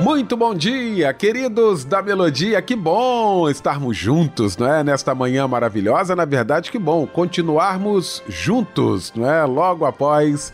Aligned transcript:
Muito 0.00 0.36
bom 0.36 0.54
dia, 0.54 1.14
queridos 1.14 1.84
da 1.84 2.02
Melodia. 2.02 2.60
Que 2.60 2.74
bom 2.74 3.48
estarmos 3.48 3.96
juntos, 3.96 4.56
não 4.56 4.66
é? 4.66 4.82
Nesta 4.82 5.14
manhã 5.14 5.46
maravilhosa. 5.46 6.16
Na 6.16 6.24
verdade, 6.24 6.70
que 6.70 6.78
bom 6.78 7.06
continuarmos 7.06 8.22
juntos, 8.28 9.12
não 9.14 9.30
é? 9.30 9.44
Logo 9.44 9.84
após 9.84 10.52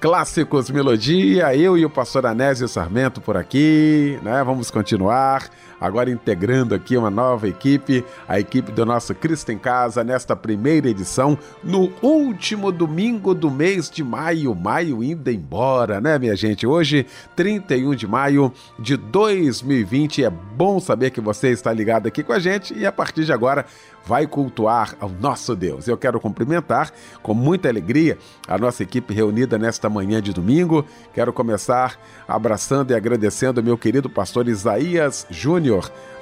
Clássicos 0.00 0.70
Melodia, 0.70 1.54
eu 1.54 1.76
e 1.76 1.84
o 1.84 1.90
pastor 1.90 2.24
Anésio 2.26 2.66
Sarmento 2.66 3.20
por 3.20 3.36
aqui, 3.36 4.18
né? 4.22 4.42
Vamos 4.42 4.70
continuar 4.70 5.48
agora 5.80 6.10
integrando 6.10 6.74
aqui 6.74 6.96
uma 6.96 7.10
nova 7.10 7.48
equipe, 7.48 8.04
a 8.26 8.38
equipe 8.38 8.72
do 8.72 8.84
nosso 8.84 9.14
Cristo 9.14 9.52
em 9.52 9.58
Casa, 9.58 10.02
nesta 10.02 10.34
primeira 10.34 10.88
edição, 10.88 11.38
no 11.62 11.92
último 12.02 12.72
domingo 12.72 13.34
do 13.34 13.50
mês 13.50 13.90
de 13.90 14.02
maio. 14.02 14.54
Maio 14.54 15.02
indo 15.02 15.30
embora, 15.30 16.00
né, 16.00 16.18
minha 16.18 16.36
gente? 16.36 16.66
Hoje, 16.66 17.06
31 17.36 17.94
de 17.94 18.06
maio 18.06 18.52
de 18.78 18.96
2020. 18.96 20.24
É 20.24 20.30
bom 20.30 20.80
saber 20.80 21.10
que 21.10 21.20
você 21.20 21.50
está 21.50 21.72
ligado 21.72 22.06
aqui 22.06 22.22
com 22.22 22.32
a 22.32 22.38
gente 22.38 22.74
e 22.74 22.86
a 22.86 22.92
partir 22.92 23.24
de 23.24 23.32
agora 23.32 23.64
vai 24.08 24.26
cultuar 24.26 24.96
ao 24.98 25.10
nosso 25.10 25.54
Deus. 25.54 25.86
Eu 25.86 25.98
quero 25.98 26.18
cumprimentar 26.18 26.90
com 27.22 27.34
muita 27.34 27.68
alegria 27.68 28.16
a 28.48 28.56
nossa 28.56 28.82
equipe 28.82 29.12
reunida 29.12 29.58
nesta 29.58 29.90
manhã 29.90 30.22
de 30.22 30.32
domingo. 30.32 30.84
Quero 31.12 31.30
começar 31.30 32.00
abraçando 32.26 32.90
e 32.90 32.94
agradecendo 32.94 33.62
meu 33.62 33.76
querido 33.76 34.08
pastor 34.08 34.48
Isaías 34.48 35.26
Júnior, 35.28 35.67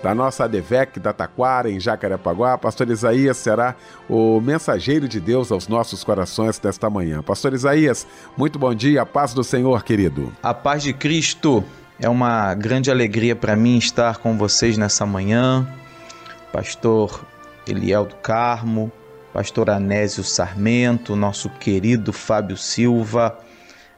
da 0.03 0.15
nossa 0.15 0.45
ADVEC 0.45 1.01
da 1.01 1.13
Taquara, 1.13 1.71
em 1.71 1.81
Jacarepaguá. 1.81 2.57
Pastor 2.59 2.89
Isaías 2.91 3.37
será 3.37 3.75
o 4.09 4.41
mensageiro 4.41 5.09
de 5.09 5.19
Deus 5.19 5.51
aos 5.51 5.69
nossos 5.69 6.05
corações 6.05 6.59
desta 6.59 6.89
manhã. 6.89 7.23
Pastor 7.23 7.53
Isaías, 7.53 8.07
muito 8.37 8.59
bom 8.59 8.75
dia, 8.75 9.03
a 9.03 9.07
paz 9.07 9.35
do 9.35 9.43
Senhor, 9.43 9.83
querido. 9.83 10.33
A 10.43 10.55
paz 10.55 10.83
de 10.83 10.93
Cristo. 10.93 11.65
É 11.99 12.09
uma 12.11 12.55
grande 12.55 12.91
alegria 12.91 13.35
para 13.35 13.57
mim 13.57 13.79
estar 13.79 14.19
com 14.19 14.37
vocês 14.37 14.77
nessa 14.77 15.07
manhã. 15.07 15.67
Pastor 16.53 17.25
Eliel 17.67 18.05
do 18.05 18.15
Carmo, 18.17 18.93
pastor 19.33 19.71
Anésio 19.71 20.23
Sarmento, 20.23 21.17
nosso 21.17 21.49
querido 21.49 22.13
Fábio 22.13 22.57
Silva. 22.57 23.39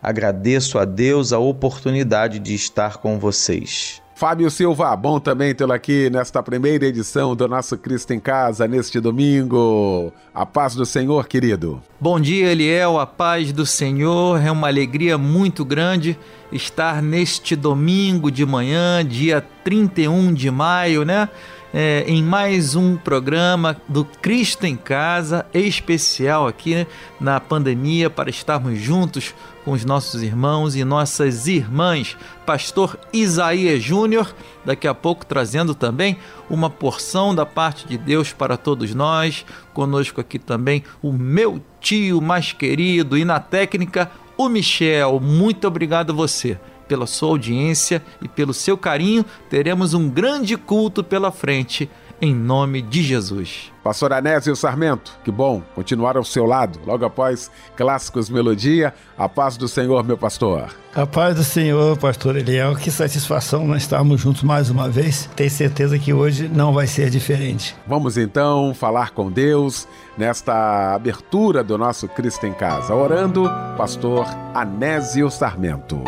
Agradeço 0.00 0.78
a 0.78 0.84
Deus 0.84 1.32
a 1.32 1.38
oportunidade 1.38 2.38
de 2.38 2.54
estar 2.54 2.98
com 2.98 3.18
vocês. 3.18 4.00
Fábio 4.18 4.50
Silva, 4.50 4.96
bom 4.96 5.20
também 5.20 5.54
tê-lo 5.54 5.72
aqui 5.72 6.10
nesta 6.10 6.42
primeira 6.42 6.84
edição 6.84 7.36
do 7.36 7.46
nosso 7.46 7.78
Cristo 7.78 8.12
em 8.12 8.18
Casa, 8.18 8.66
neste 8.66 8.98
domingo. 8.98 10.12
A 10.34 10.44
paz 10.44 10.74
do 10.74 10.84
Senhor, 10.84 11.28
querido. 11.28 11.80
Bom 12.00 12.18
dia, 12.18 12.50
Eliel, 12.50 12.98
a 12.98 13.06
paz 13.06 13.52
do 13.52 13.64
Senhor. 13.64 14.44
É 14.44 14.50
uma 14.50 14.66
alegria 14.66 15.16
muito 15.16 15.64
grande 15.64 16.18
estar 16.50 17.00
neste 17.00 17.54
domingo 17.54 18.28
de 18.28 18.44
manhã, 18.44 19.06
dia 19.06 19.40
31 19.62 20.34
de 20.34 20.50
maio, 20.50 21.04
né? 21.04 21.28
É, 21.72 22.04
em 22.06 22.22
mais 22.22 22.74
um 22.74 22.96
programa 22.96 23.76
do 23.88 24.04
Cristo 24.04 24.64
em 24.64 24.76
Casa, 24.76 25.44
especial 25.52 26.46
aqui 26.46 26.74
né, 26.74 26.86
na 27.20 27.38
pandemia, 27.40 28.08
para 28.08 28.30
estarmos 28.30 28.78
juntos 28.78 29.34
com 29.64 29.72
os 29.72 29.84
nossos 29.84 30.22
irmãos 30.22 30.74
e 30.74 30.84
nossas 30.84 31.46
irmãs. 31.46 32.16
Pastor 32.46 32.98
Isaías 33.12 33.82
Júnior, 33.82 34.34
daqui 34.64 34.88
a 34.88 34.94
pouco 34.94 35.26
trazendo 35.26 35.74
também 35.74 36.16
uma 36.48 36.70
porção 36.70 37.34
da 37.34 37.44
parte 37.44 37.86
de 37.86 37.98
Deus 37.98 38.32
para 38.32 38.56
todos 38.56 38.94
nós. 38.94 39.44
Conosco 39.74 40.20
aqui 40.20 40.38
também 40.38 40.82
o 41.02 41.12
meu 41.12 41.62
tio 41.80 42.20
mais 42.20 42.52
querido 42.52 43.16
e 43.16 43.24
na 43.24 43.40
técnica, 43.40 44.10
o 44.36 44.48
Michel. 44.48 45.20
Muito 45.20 45.66
obrigado 45.66 46.12
a 46.12 46.16
você 46.16 46.58
pela 46.88 47.06
sua 47.06 47.28
audiência 47.28 48.02
e 48.22 48.26
pelo 48.26 48.54
seu 48.54 48.76
carinho. 48.76 49.24
Teremos 49.50 49.94
um 49.94 50.08
grande 50.08 50.56
culto 50.56 51.04
pela 51.04 51.30
frente, 51.30 51.88
em 52.20 52.34
nome 52.34 52.82
de 52.82 53.02
Jesus. 53.02 53.70
Pastor 53.82 54.12
Anésio 54.12 54.54
Sarmento, 54.54 55.16
que 55.24 55.30
bom 55.30 55.62
continuar 55.74 56.16
ao 56.16 56.24
seu 56.24 56.44
lado, 56.44 56.78
logo 56.84 57.04
após 57.04 57.50
Clássicos 57.76 58.28
Melodia. 58.28 58.92
A 59.16 59.28
paz 59.28 59.56
do 59.56 59.68
Senhor, 59.68 60.04
meu 60.04 60.18
pastor. 60.18 60.68
A 60.94 61.06
paz 61.06 61.36
do 61.36 61.44
Senhor, 61.44 61.96
pastor 61.96 62.36
Eliel. 62.36 62.74
Que 62.74 62.90
satisfação 62.90 63.66
nós 63.66 63.82
estarmos 63.82 64.20
juntos 64.20 64.42
mais 64.42 64.68
uma 64.68 64.88
vez. 64.88 65.30
Tenho 65.36 65.50
certeza 65.50 65.98
que 65.98 66.12
hoje 66.12 66.48
não 66.48 66.72
vai 66.72 66.86
ser 66.86 67.08
diferente. 67.08 67.74
Vamos 67.86 68.18
então 68.18 68.74
falar 68.74 69.12
com 69.12 69.30
Deus 69.30 69.86
nesta 70.18 70.94
abertura 70.94 71.62
do 71.62 71.78
nosso 71.78 72.08
Cristo 72.08 72.46
em 72.46 72.52
Casa. 72.52 72.94
Orando, 72.94 73.44
pastor 73.76 74.26
Anésio 74.52 75.30
Sarmento. 75.30 76.02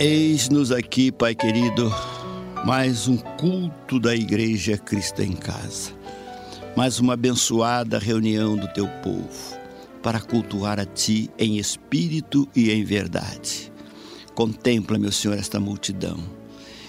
Eis-nos 0.00 0.72
aqui, 0.72 1.12
Pai 1.12 1.36
querido, 1.36 1.88
mais 2.64 3.06
um 3.06 3.16
culto 3.16 4.00
da 4.00 4.14
Igreja 4.14 4.76
Cristo 4.76 5.22
em 5.22 5.32
Casa, 5.32 5.92
mais 6.76 6.98
uma 6.98 7.12
abençoada 7.12 7.96
reunião 7.96 8.56
do 8.56 8.66
teu 8.72 8.88
povo 9.04 9.56
para 10.02 10.20
cultuar 10.20 10.80
a 10.80 10.84
Ti 10.84 11.30
em 11.38 11.58
espírito 11.58 12.48
e 12.56 12.72
em 12.72 12.82
verdade. 12.82 13.72
Contempla, 14.34 14.98
meu 14.98 15.12
Senhor, 15.12 15.38
esta 15.38 15.60
multidão, 15.60 16.18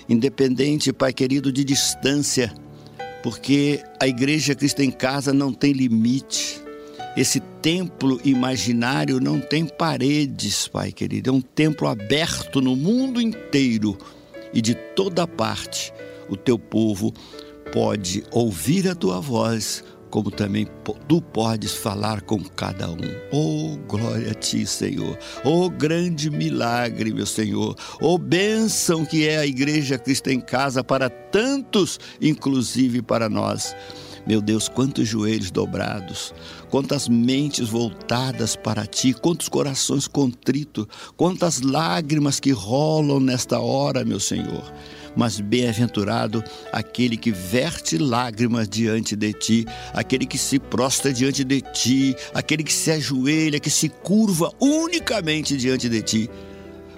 independente, 0.09 0.91
Pai 0.91 1.13
querido, 1.13 1.51
de 1.51 1.63
distância, 1.63 2.51
porque 3.21 3.83
a 4.01 4.07
Igreja 4.07 4.55
Cristo 4.55 4.81
em 4.81 4.89
Casa 4.89 5.31
não 5.31 5.53
tem 5.53 5.73
limite 5.73 6.64
esse 7.15 7.39
templo 7.39 8.19
imaginário 8.25 9.19
não 9.21 9.39
tem 9.39 9.65
paredes, 9.65 10.67
Pai 10.67 10.91
querido. 10.91 11.29
É 11.29 11.33
um 11.33 11.41
templo 11.41 11.87
aberto 11.87 12.59
no 12.59 12.75
mundo 12.75 13.21
inteiro 13.21 13.97
e 14.53 14.61
de 14.61 14.75
toda 14.75 15.25
parte. 15.25 15.93
O 16.29 16.35
teu 16.35 16.59
povo 16.59 17.13
pode 17.71 18.23
ouvir 18.31 18.89
a 18.89 18.95
tua 18.95 19.21
voz, 19.21 19.83
como 20.09 20.29
também 20.29 20.67
tu 21.07 21.21
podes 21.21 21.73
falar 21.73 22.21
com 22.21 22.43
cada 22.43 22.89
um. 22.89 22.97
Oh, 23.31 23.77
glória 23.87 24.31
a 24.31 24.33
ti, 24.33 24.65
Senhor. 24.65 25.17
Oh, 25.43 25.69
grande 25.69 26.29
milagre, 26.29 27.13
meu 27.13 27.25
Senhor. 27.25 27.75
Oh, 28.01 28.17
bênção 28.17 29.05
que 29.05 29.27
é 29.27 29.37
a 29.37 29.45
Igreja 29.45 29.97
Cristo 29.97 30.29
em 30.29 30.39
Casa 30.39 30.83
para 30.83 31.09
tantos, 31.09 31.99
inclusive 32.21 33.01
para 33.01 33.29
nós. 33.29 33.75
Meu 34.27 34.41
Deus, 34.41 34.67
quantos 34.67 35.07
joelhos 35.07 35.51
dobrados, 35.51 36.33
quantas 36.71 37.07
mentes 37.07 37.69
voltadas 37.69 38.55
para 38.55 38.87
ti, 38.87 39.13
quantos 39.13 39.47
corações 39.47 40.07
contritos, 40.07 40.87
quantas 41.15 41.61
lágrimas 41.61 42.39
que 42.39 42.51
rolam 42.51 43.19
nesta 43.19 43.59
hora, 43.59 44.03
meu 44.03 44.19
Senhor. 44.19 44.73
Mas 45.15 45.39
bem-aventurado 45.39 46.43
aquele 46.73 47.15
que 47.15 47.31
verte 47.31 47.99
lágrimas 47.99 48.67
diante 48.67 49.15
de 49.15 49.31
ti, 49.31 49.65
aquele 49.93 50.25
que 50.25 50.39
se 50.39 50.57
prostra 50.57 51.13
diante 51.13 51.43
de 51.43 51.61
ti, 51.61 52.15
aquele 52.33 52.63
que 52.63 52.73
se 52.73 52.91
ajoelha, 52.91 53.59
que 53.59 53.69
se 53.69 53.89
curva 53.89 54.51
unicamente 54.59 55.55
diante 55.55 55.87
de 55.87 56.01
ti. 56.01 56.29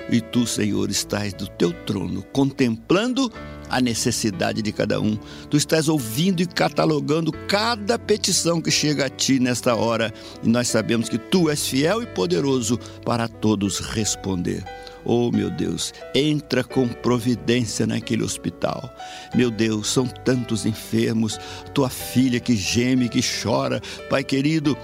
E 0.10 0.22
tu, 0.22 0.48
Senhor, 0.48 0.90
estás 0.90 1.34
do 1.34 1.46
teu 1.46 1.74
trono, 1.86 2.24
contemplando 2.32 3.30
a 3.70 3.82
necessidade 3.82 4.62
de 4.62 4.72
cada 4.72 5.00
um. 5.00 5.18
Tu 5.50 5.58
estás 5.58 5.88
ouvindo 5.88 6.42
e 6.42 6.46
catalogando 6.46 7.32
cada 7.32 7.98
petição 7.98 8.62
que 8.62 8.72
chega 8.72 9.06
a 9.06 9.10
ti 9.10 9.40
nesta 9.40 9.76
hora, 9.76 10.14
e 10.44 10.50
nós 10.50 10.68
sabemos 10.68 11.10
que 11.10 11.18
tu 11.18 11.50
és 11.50 11.68
fiel 11.68 12.02
e 12.02 12.06
poderoso 12.08 12.80
para 13.04 13.28
todos 13.28 13.80
responder. 13.80 14.64
Oh, 15.10 15.32
meu 15.32 15.50
Deus, 15.50 15.94
entra 16.14 16.66
com 16.66 16.86
providência 16.86 17.88
naquele 17.88 18.24
hospital. 18.24 18.94
Meu 19.34 19.50
Deus, 19.50 19.88
são 19.88 20.06
tantos 20.06 20.66
enfermos, 20.66 21.40
tua 21.74 21.90
filha 21.90 22.42
que 22.42 22.58
geme, 22.58 23.08
que 23.08 23.22
chora. 23.22 23.82
Pai 24.10 24.22
querido, 24.22 24.78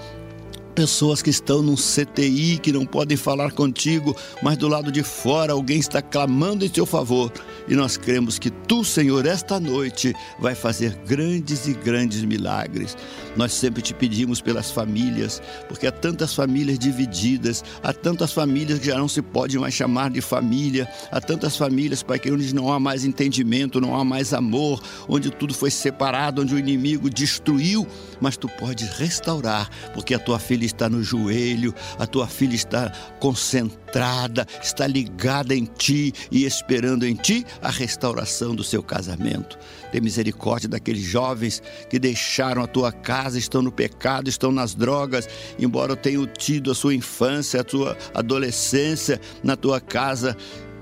pessoas 0.74 1.22
que 1.22 1.30
estão 1.30 1.62
num 1.62 1.76
CTI 1.76 2.58
que 2.58 2.72
não 2.72 2.84
podem 2.84 3.16
falar 3.16 3.52
contigo, 3.52 4.16
mas 4.42 4.56
do 4.56 4.66
lado 4.66 4.90
de 4.90 5.02
fora 5.02 5.52
alguém 5.52 5.78
está 5.78 6.02
clamando 6.02 6.64
em 6.64 6.68
teu 6.68 6.84
favor 6.84 7.32
e 7.68 7.74
nós 7.74 7.96
cremos 7.96 8.38
que 8.38 8.50
tu, 8.50 8.84
Senhor, 8.84 9.24
esta 9.26 9.58
noite 9.60 10.12
vai 10.38 10.54
fazer 10.54 10.94
grandes 11.06 11.66
e 11.66 11.74
grandes 11.74 12.24
milagres. 12.24 12.96
Nós 13.36 13.52
sempre 13.52 13.82
te 13.82 13.94
pedimos 13.94 14.40
pelas 14.40 14.70
famílias, 14.70 15.40
porque 15.68 15.86
há 15.86 15.92
tantas 15.92 16.34
famílias 16.34 16.78
divididas, 16.78 17.64
há 17.82 17.92
tantas 17.92 18.32
famílias 18.32 18.78
que 18.78 18.86
já 18.86 18.98
não 18.98 19.08
se 19.08 19.22
pode 19.22 19.58
mais 19.58 19.74
chamar 19.74 20.10
de 20.10 20.20
família, 20.20 20.88
há 21.10 21.20
tantas 21.20 21.56
famílias, 21.56 22.02
Pai, 22.02 22.18
que 22.18 22.30
onde 22.30 22.54
não 22.54 22.72
há 22.72 22.78
mais 22.78 23.04
entendimento, 23.04 23.80
não 23.80 23.96
há 23.96 24.04
mais 24.04 24.34
amor, 24.34 24.82
onde 25.08 25.30
tudo 25.30 25.54
foi 25.54 25.70
separado, 25.70 26.42
onde 26.42 26.54
o 26.54 26.58
inimigo 26.58 27.08
destruiu, 27.08 27.86
mas 28.24 28.38
tu 28.38 28.48
podes 28.48 28.88
restaurar, 28.96 29.68
porque 29.92 30.14
a 30.14 30.18
tua 30.18 30.38
filha 30.38 30.64
está 30.64 30.88
no 30.88 31.02
joelho, 31.02 31.74
a 31.98 32.06
tua 32.06 32.26
filha 32.26 32.54
está 32.54 32.90
concentrada, 33.20 34.46
está 34.62 34.86
ligada 34.86 35.54
em 35.54 35.66
ti 35.66 36.10
e 36.32 36.46
esperando 36.46 37.06
em 37.06 37.14
ti 37.14 37.44
a 37.60 37.68
restauração 37.68 38.54
do 38.54 38.64
seu 38.64 38.82
casamento. 38.82 39.58
Tem 39.92 40.00
misericórdia 40.00 40.70
daqueles 40.70 41.02
jovens 41.02 41.62
que 41.90 41.98
deixaram 41.98 42.62
a 42.62 42.66
tua 42.66 42.90
casa, 42.90 43.38
estão 43.38 43.60
no 43.60 43.70
pecado, 43.70 44.30
estão 44.30 44.50
nas 44.50 44.74
drogas, 44.74 45.28
embora 45.58 45.94
tenham 45.94 46.26
tido 46.26 46.70
a 46.70 46.74
sua 46.74 46.94
infância, 46.94 47.60
a 47.60 47.70
sua 47.70 47.94
adolescência 48.14 49.20
na 49.42 49.54
tua 49.54 49.82
casa 49.82 50.34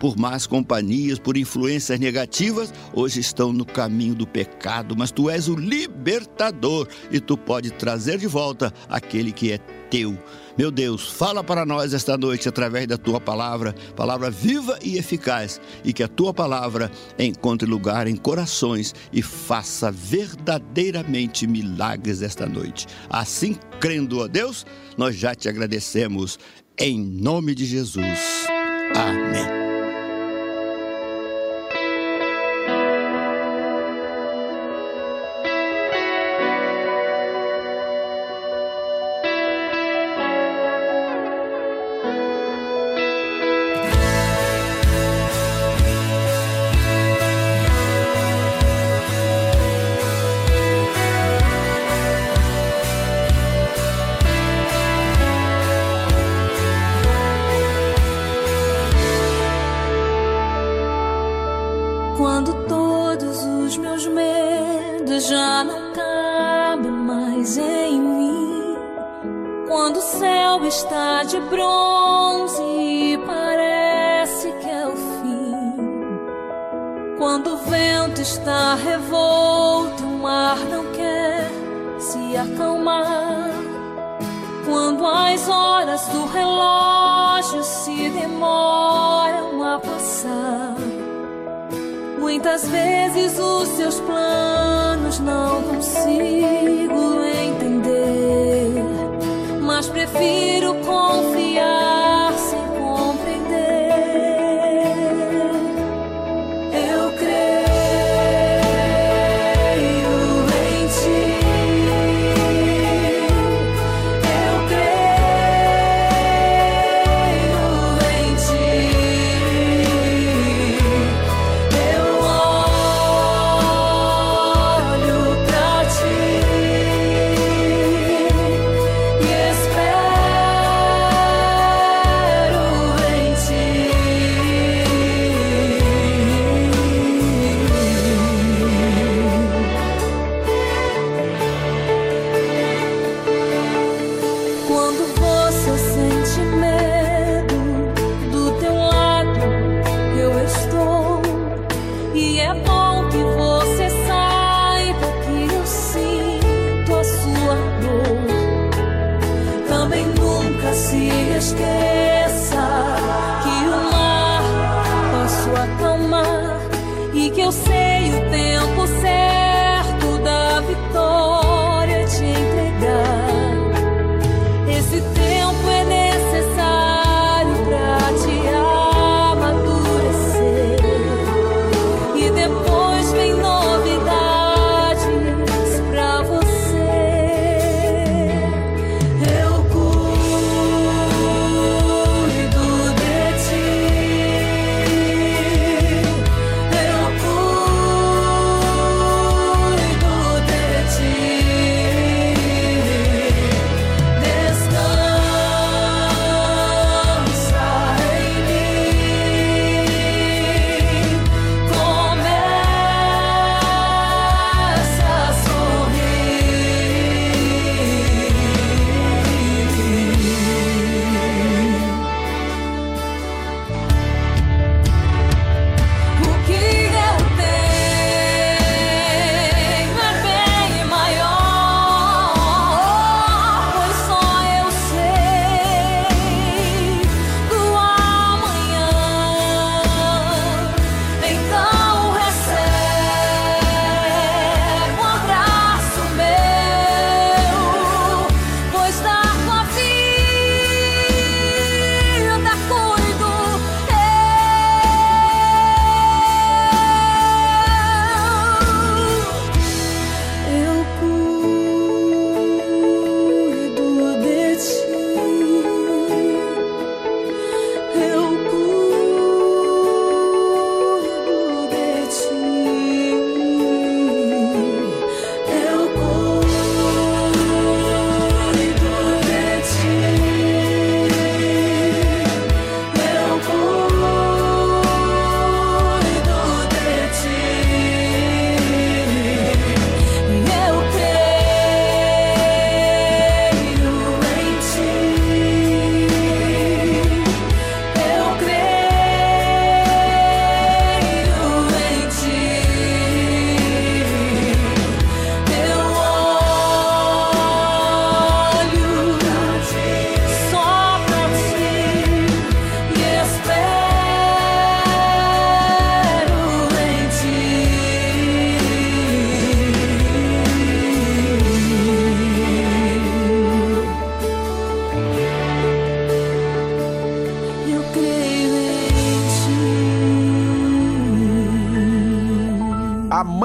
por 0.03 0.19
más 0.19 0.49
companhias, 0.49 1.21
por 1.21 1.37
influências 1.37 2.01
negativas, 2.01 2.75
hoje 2.93 3.21
estão 3.21 3.53
no 3.53 3.65
caminho 3.65 4.17
do 4.17 4.27
pecado, 4.27 4.97
mas 4.99 5.13
tu 5.13 5.31
és 5.31 5.47
o 5.47 5.55
libertador 5.55 6.89
e 7.09 7.21
tu 7.21 7.39
pode 7.39 7.71
trazer 7.71 8.19
de 8.19 8.27
volta 8.27 8.75
aquele 8.89 9.31
que 9.31 9.53
é 9.53 9.59
teu. 9.89 10.19
Meu 10.59 10.73
Deus, 10.73 11.07
fala 11.07 11.45
para 11.45 11.65
nós 11.65 11.95
esta 11.95 12.19
noite 12.19 12.49
através 12.49 12.89
da 12.89 12.99
tua 12.99 13.21
palavra, 13.21 13.77
palavra 13.95 14.29
viva 14.29 14.77
e 14.83 14.99
eficaz, 14.99 15.61
e 15.85 15.93
que 15.93 16.03
a 16.03 16.09
tua 16.09 16.35
palavra 16.35 16.91
encontre 17.17 17.71
lugar 17.71 18.09
em 18.09 18.17
corações 18.17 18.93
e 19.13 19.23
faça 19.23 19.93
verdadeiramente 19.93 21.47
milagres 21.47 22.23
esta 22.23 22.45
noite. 22.45 22.89
Assim, 23.09 23.57
crendo 23.79 24.21
a 24.21 24.27
Deus, 24.27 24.67
nós 24.99 25.15
já 25.15 25.33
te 25.33 25.49
agradecemos 25.49 26.41
em 26.77 27.01
nome 27.01 27.55
de 27.55 27.65
Jesus. 27.65 28.19
Amém. 28.97 29.62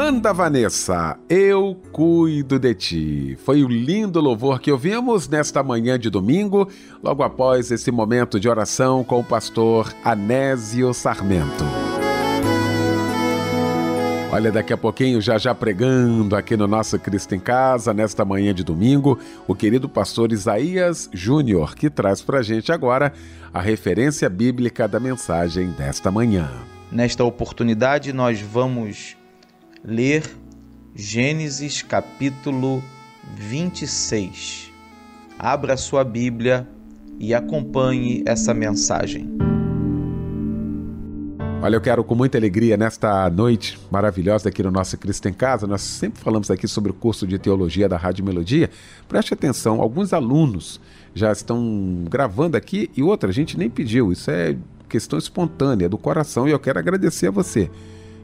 Amanda 0.08 0.32
Vanessa, 0.32 1.20
eu 1.30 1.76
cuido 1.92 2.58
de 2.58 2.74
ti. 2.74 3.38
Foi 3.44 3.62
o 3.62 3.68
lindo 3.68 4.22
louvor 4.22 4.62
que 4.62 4.72
ouvimos 4.72 5.28
nesta 5.28 5.62
manhã 5.62 6.00
de 6.00 6.10
domingo, 6.10 6.70
logo 7.04 7.24
após 7.24 7.72
esse 7.72 7.92
momento 7.92 8.40
de 8.40 8.48
oração 8.48 9.04
com 9.04 9.20
o 9.20 9.24
pastor 9.24 9.94
Anésio 10.06 10.94
Sarmento. 10.94 11.66
Olha, 14.32 14.50
daqui 14.50 14.72
a 14.72 14.78
pouquinho, 14.78 15.20
já 15.20 15.38
já 15.38 15.54
pregando 15.54 16.38
aqui 16.38 16.56
no 16.56 16.68
nosso 16.68 16.98
Cristo 16.98 17.36
em 17.36 17.40
Casa, 17.40 17.94
nesta 17.94 18.24
manhã 18.24 18.54
de 18.54 18.64
domingo, 18.64 19.20
o 19.46 19.54
querido 19.54 19.90
pastor 19.90 20.32
Isaías 20.32 21.10
Júnior, 21.12 21.76
que 21.76 21.90
traz 21.90 22.22
para 22.22 22.42
gente 22.42 22.72
agora 22.72 23.12
a 23.54 23.60
referência 23.60 24.30
bíblica 24.30 24.88
da 24.88 25.02
mensagem 25.02 25.68
desta 25.72 26.10
manhã. 26.10 26.50
Nesta 26.90 27.26
oportunidade, 27.26 28.14
nós 28.14 28.40
vamos 28.40 29.17
ler 29.84 30.24
Gênesis 30.96 31.82
capítulo 31.82 32.84
26. 33.36 34.72
Abra 35.38 35.78
sua 35.78 36.04
Bíblia 36.04 36.68
e 37.20 37.34
acompanhe 37.34 38.24
essa 38.26 38.54
mensagem. 38.54 39.38
Olha, 41.62 41.76
eu 41.76 41.82
quero 41.82 42.04
com 42.04 42.14
muita 42.14 42.38
alegria 42.38 42.78
nesta 42.78 43.30
noite 43.30 43.80
maravilhosa 43.90 44.50
aqui 44.50 44.62
no 44.62 44.70
nosso 44.70 44.98
Cristo 44.98 45.28
em 45.28 45.34
Casa. 45.34 45.66
Nós 45.66 45.82
sempre 45.82 46.22
falamos 46.22 46.52
aqui 46.52 46.68
sobre 46.68 46.92
o 46.92 46.94
curso 46.94 47.26
de 47.26 47.40
teologia 47.40 47.90
da 47.90 47.98
Rádio 47.98 48.24
Melodia. 48.24 48.70
Preste 49.08 49.34
atenção, 49.34 49.82
alguns 49.82 50.14
alunos 50.14 50.80
já 51.16 51.32
estão 51.32 52.06
gravando 52.10 52.56
aqui 52.56 52.92
e 52.96 53.02
outra, 53.02 53.30
a 53.30 53.34
gente 53.34 53.58
nem 53.58 53.70
pediu. 53.70 54.12
Isso 54.12 54.30
é 54.30 54.56
questão 54.88 55.18
espontânea 55.18 55.90
do 55.90 55.98
coração 55.98 56.48
e 56.48 56.52
eu 56.52 56.60
quero 56.60 56.78
agradecer 56.78 57.28
a 57.28 57.32
você 57.32 57.70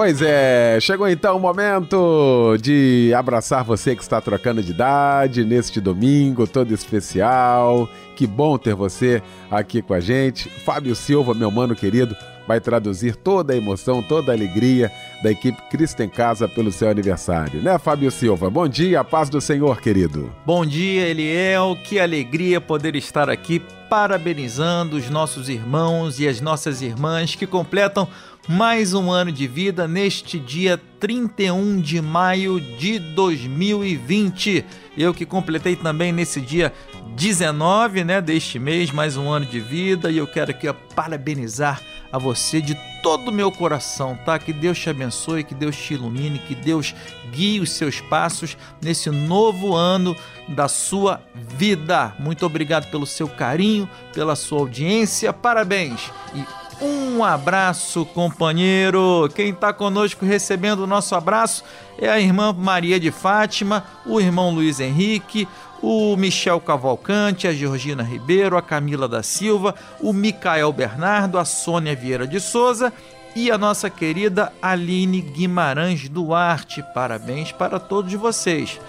Pois 0.00 0.22
é, 0.22 0.78
chegou 0.80 1.06
então 1.06 1.36
o 1.36 1.38
momento 1.38 2.56
de 2.58 3.12
abraçar 3.14 3.62
você 3.62 3.94
que 3.94 4.00
está 4.00 4.18
trocando 4.18 4.62
de 4.62 4.70
idade 4.70 5.44
neste 5.44 5.78
domingo 5.78 6.46
todo 6.46 6.72
especial. 6.72 7.86
Que 8.16 8.26
bom 8.26 8.56
ter 8.56 8.74
você 8.74 9.22
aqui 9.50 9.82
com 9.82 9.92
a 9.92 10.00
gente. 10.00 10.48
Fábio 10.48 10.94
Silva, 10.94 11.34
meu 11.34 11.50
mano 11.50 11.76
querido, 11.76 12.16
vai 12.48 12.58
traduzir 12.58 13.14
toda 13.14 13.52
a 13.52 13.56
emoção, 13.56 14.02
toda 14.02 14.32
a 14.32 14.34
alegria 14.34 14.90
da 15.22 15.30
equipe 15.30 15.60
Cristo 15.70 16.02
em 16.02 16.08
Casa 16.08 16.48
pelo 16.48 16.72
seu 16.72 16.88
aniversário, 16.88 17.60
né, 17.62 17.78
Fábio 17.78 18.10
Silva? 18.10 18.48
Bom 18.48 18.66
dia, 18.66 19.00
a 19.00 19.04
paz 19.04 19.28
do 19.28 19.38
Senhor, 19.38 19.82
querido. 19.82 20.32
Bom 20.46 20.64
dia, 20.64 21.08
Eliel. 21.08 21.76
Que 21.84 22.00
alegria 22.00 22.58
poder 22.58 22.96
estar 22.96 23.28
aqui 23.28 23.62
parabenizando 23.90 24.96
os 24.96 25.10
nossos 25.10 25.48
irmãos 25.48 26.20
e 26.20 26.26
as 26.26 26.40
nossas 26.40 26.80
irmãs 26.80 27.34
que 27.34 27.46
completam 27.46 28.08
mais 28.48 28.94
um 28.94 29.10
ano 29.10 29.30
de 29.30 29.46
vida 29.46 29.86
neste 29.86 30.38
dia 30.38 30.80
31 30.98 31.80
de 31.80 32.00
maio 32.00 32.60
de 32.60 32.98
2020. 32.98 34.64
Eu 34.96 35.14
que 35.14 35.26
completei 35.26 35.76
também 35.76 36.12
nesse 36.12 36.40
dia 36.40 36.72
19, 37.16 38.04
né, 38.04 38.20
deste 38.20 38.58
mês, 38.58 38.90
mais 38.90 39.16
um 39.16 39.30
ano 39.30 39.46
de 39.46 39.60
vida, 39.60 40.10
e 40.10 40.18
eu 40.18 40.26
quero 40.26 40.50
aqui 40.50 40.72
parabenizar 40.94 41.80
a 42.12 42.18
você 42.18 42.60
de 42.60 42.76
todo 43.02 43.28
o 43.28 43.32
meu 43.32 43.50
coração, 43.52 44.18
tá? 44.24 44.38
Que 44.38 44.52
Deus 44.52 44.78
te 44.78 44.90
abençoe, 44.90 45.44
que 45.44 45.54
Deus 45.54 45.76
te 45.76 45.94
ilumine, 45.94 46.38
que 46.38 46.54
Deus 46.54 46.94
guie 47.30 47.60
os 47.60 47.70
seus 47.72 48.00
passos 48.00 48.56
nesse 48.82 49.10
novo 49.10 49.74
ano 49.74 50.16
da 50.48 50.68
sua 50.68 51.22
vida. 51.34 52.14
Muito 52.18 52.44
obrigado 52.44 52.90
pelo 52.90 53.06
seu 53.06 53.28
carinho, 53.28 53.88
pela 54.12 54.34
sua 54.36 54.58
audiência. 54.58 55.32
Parabéns 55.32 56.10
e 56.34 56.59
um 56.80 57.22
abraço, 57.22 58.06
companheiro. 58.06 59.28
Quem 59.34 59.50
está 59.50 59.72
conosco 59.72 60.24
recebendo 60.24 60.80
o 60.80 60.86
nosso 60.86 61.14
abraço 61.14 61.62
é 61.98 62.08
a 62.08 62.18
irmã 62.18 62.52
Maria 62.52 62.98
de 62.98 63.10
Fátima, 63.10 63.84
o 64.06 64.20
irmão 64.20 64.50
Luiz 64.50 64.80
Henrique, 64.80 65.46
o 65.82 66.16
Michel 66.16 66.60
Cavalcante, 66.60 67.46
a 67.46 67.52
Georgina 67.52 68.02
Ribeiro, 68.02 68.56
a 68.56 68.62
Camila 68.62 69.06
da 69.06 69.22
Silva, 69.22 69.74
o 70.00 70.12
Micael 70.12 70.72
Bernardo, 70.72 71.38
a 71.38 71.44
Sônia 71.44 71.94
Vieira 71.94 72.26
de 72.26 72.40
Souza 72.40 72.92
e 73.36 73.50
a 73.50 73.58
nossa 73.58 73.88
querida 73.88 74.52
Aline 74.60 75.20
Guimarães 75.20 76.08
Duarte. 76.08 76.82
Parabéns 76.94 77.52
para 77.52 77.78
todos 77.78 78.12
vocês. 78.14 78.80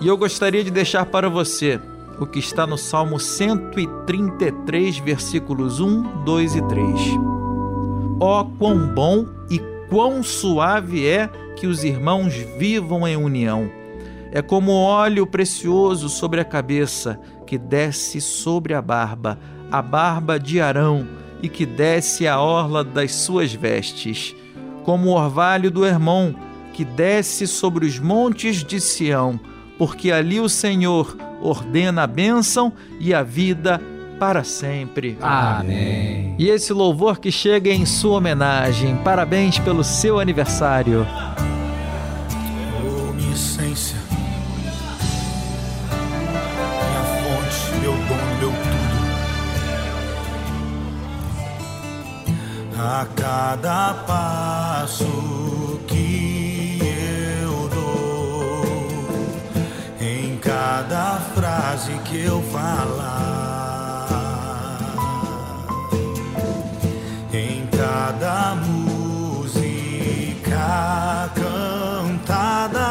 E 0.00 0.06
eu 0.06 0.16
gostaria 0.16 0.64
de 0.64 0.70
deixar 0.70 1.04
para 1.06 1.28
você 1.28 1.80
o 2.20 2.26
que 2.26 2.38
está 2.38 2.66
no 2.66 2.76
Salmo 2.76 3.18
133, 3.18 4.98
versículos 4.98 5.80
1, 5.80 6.22
2 6.22 6.54
e 6.54 6.62
3. 6.68 6.86
Ó, 8.20 8.40
oh, 8.40 8.44
quão 8.58 8.94
bom 8.94 9.26
e 9.50 9.58
quão 9.88 10.22
suave 10.22 11.08
é 11.08 11.28
que 11.56 11.66
os 11.66 11.82
irmãos 11.82 12.34
vivam 12.58 13.08
em 13.08 13.16
união. 13.16 13.70
É 14.30 14.42
como 14.42 14.72
óleo 14.72 15.26
precioso 15.26 16.10
sobre 16.10 16.40
a 16.40 16.44
cabeça, 16.44 17.18
que 17.46 17.56
desce 17.56 18.20
sobre 18.20 18.74
a 18.74 18.82
barba, 18.82 19.38
a 19.72 19.80
barba 19.80 20.38
de 20.38 20.60
Arão, 20.60 21.08
e 21.42 21.48
que 21.48 21.64
desce 21.64 22.28
a 22.28 22.38
orla 22.38 22.84
das 22.84 23.12
suas 23.12 23.54
vestes. 23.54 24.36
Como 24.84 25.08
o 25.08 25.14
orvalho 25.14 25.70
do 25.70 25.86
Hermon, 25.86 26.34
que 26.74 26.84
desce 26.84 27.46
sobre 27.46 27.86
os 27.86 27.98
montes 27.98 28.62
de 28.62 28.78
Sião, 28.78 29.40
porque 29.78 30.12
ali 30.12 30.38
o 30.38 30.48
Senhor 30.48 31.16
ordena 31.40 32.02
a 32.02 32.06
bênção 32.06 32.72
e 32.98 33.14
a 33.14 33.22
vida 33.22 33.80
para 34.20 34.44
sempre. 34.44 35.16
Amém. 35.22 36.34
E 36.38 36.48
esse 36.48 36.74
louvor 36.74 37.18
que 37.18 37.32
chega 37.32 37.70
em 37.70 37.86
sua 37.86 38.18
homenagem. 38.18 38.96
Parabéns 38.96 39.58
pelo 39.58 39.82
seu 39.82 40.20
aniversário. 40.20 41.06
Oh, 42.84 43.12
minha 43.14 43.32
essência, 43.32 43.96
minha 44.58 44.72
fonte, 47.22 47.80
meu 47.80 47.92
dom, 47.92 48.38
meu 48.40 48.50
tudo. 48.50 48.80
A 52.78 53.06
cada 53.16 53.94
frase 61.70 61.94
que 62.06 62.24
eu 62.24 62.42
falar, 62.50 64.08
em 67.32 67.64
cada 67.66 68.56
música 68.56 69.70
cantada, 71.32 72.88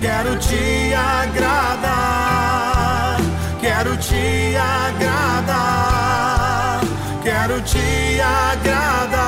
quero 0.00 0.36
te 0.40 0.92
agradar, 0.92 2.00
quero 3.60 3.96
te 3.96 4.56
agradar, 4.56 6.00
quero 7.22 7.60
te 7.62 8.20
agradar, 8.20 9.19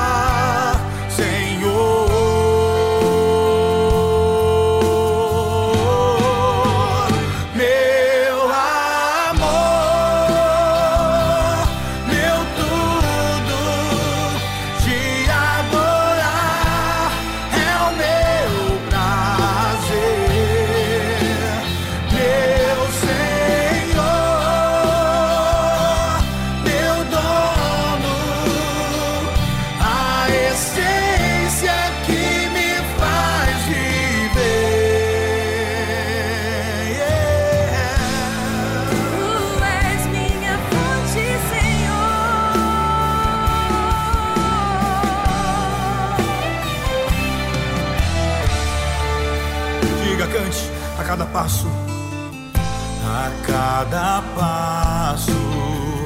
passo, 51.33 51.67
a 53.03 53.31
cada 53.45 54.21
passo 54.35 55.31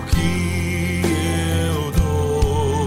que 0.10 1.02
eu 1.68 1.92
dou, 1.92 2.86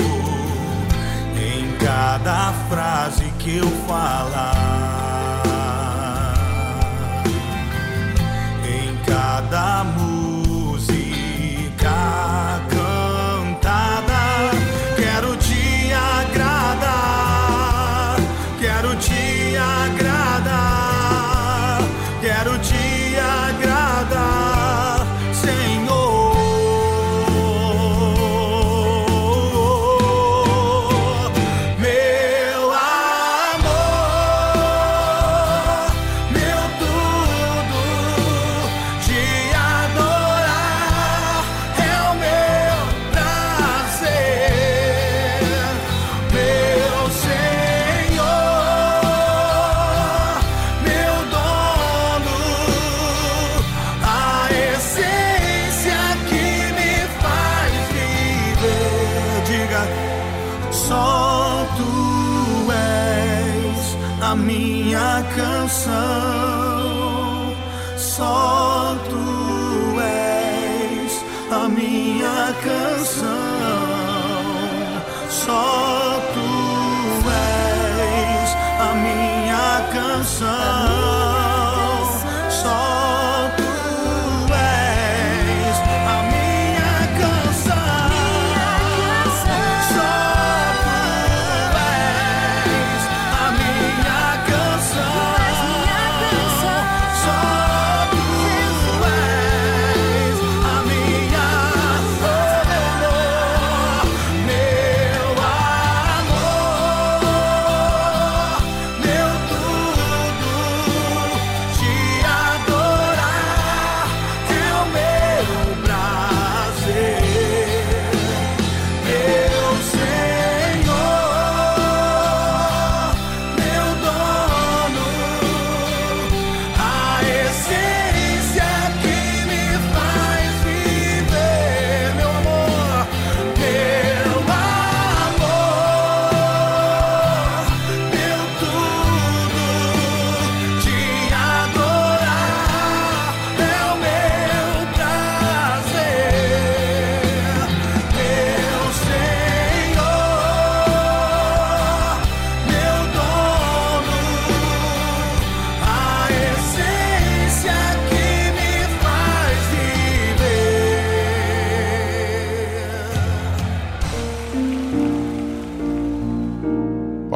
em 1.37 1.77
cada 1.77 2.51
frase 2.71 3.31
que 3.39 3.59
eu 3.59 3.69
falar, 3.87 4.80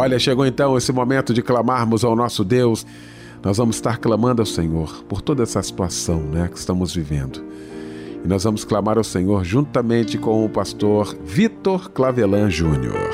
Olha, 0.05 0.19
chegou 0.19 0.45
então 0.45 0.77
esse 0.77 0.93
momento 0.93 1.33
de 1.33 1.41
clamarmos 1.41 2.05
ao 2.05 2.15
nosso 2.15 2.45
Deus. 2.45 2.87
Nós 3.43 3.57
vamos 3.57 3.77
estar 3.77 3.97
clamando 3.97 4.43
ao 4.43 4.47
Senhor 4.47 5.03
por 5.05 5.23
toda 5.23 5.43
essa 5.43 5.63
situação 5.63 6.21
né, 6.21 6.47
que 6.47 6.59
estamos 6.59 6.95
vivendo. 6.95 7.43
E 8.23 8.29
nós 8.29 8.45
vamos 8.45 8.67
clamar 8.67 8.99
ao 8.99 9.03
Senhor 9.03 9.43
juntamente 9.47 10.19
com 10.19 10.45
o 10.45 10.49
pastor 10.51 11.17
Vitor 11.25 11.91
Clavelan 11.91 12.51
Júnior. 12.51 13.11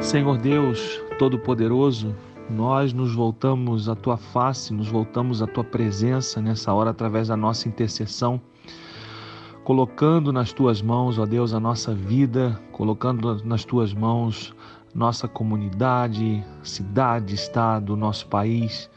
Senhor 0.00 0.38
Deus 0.38 1.02
Todo-Poderoso, 1.18 2.14
nós 2.48 2.92
nos 2.92 3.12
voltamos 3.16 3.88
à 3.88 3.96
tua 3.96 4.16
face, 4.16 4.72
nos 4.72 4.86
voltamos 4.86 5.42
à 5.42 5.46
tua 5.48 5.64
presença 5.64 6.40
nessa 6.40 6.72
hora 6.72 6.90
através 6.90 7.26
da 7.26 7.36
nossa 7.36 7.66
intercessão, 7.66 8.40
colocando 9.68 10.32
nas 10.32 10.50
tuas 10.50 10.80
mãos, 10.80 11.18
ó 11.18 11.26
Deus, 11.26 11.52
a 11.52 11.60
nossa 11.60 11.94
vida, 11.94 12.58
colocando 12.72 13.44
nas 13.44 13.66
tuas 13.66 13.92
mãos 13.92 14.54
nossa 14.94 15.28
comunidade, 15.28 16.42
cidade, 16.62 17.34
estado, 17.34 17.94
nosso 17.94 18.26
país. 18.28 18.88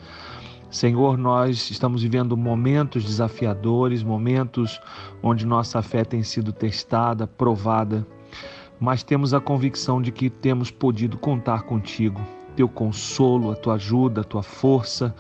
Senhor, 0.70 1.18
nós 1.18 1.70
estamos 1.70 2.04
vivendo 2.04 2.38
momentos 2.38 3.04
desafiadores, 3.04 4.02
momentos 4.02 4.80
onde 5.22 5.46
nossa 5.46 5.82
fé 5.82 6.06
tem 6.06 6.24
sido 6.24 6.54
testada, 6.54 7.28
provada, 7.28 8.08
mas 8.80 9.04
temos 9.04 9.34
a 9.34 9.42
convicção 9.42 10.02
de 10.02 10.10
que 10.10 10.30
temos 10.30 10.72
podido 10.72 11.18
contar 11.18 11.64
contigo, 11.64 12.22
teu 12.56 12.70
consolo, 12.70 13.52
a 13.52 13.58
tua 13.58 13.74
ajuda, 13.74 14.22
a 14.22 14.24
tua 14.24 14.42
força, 14.42 15.14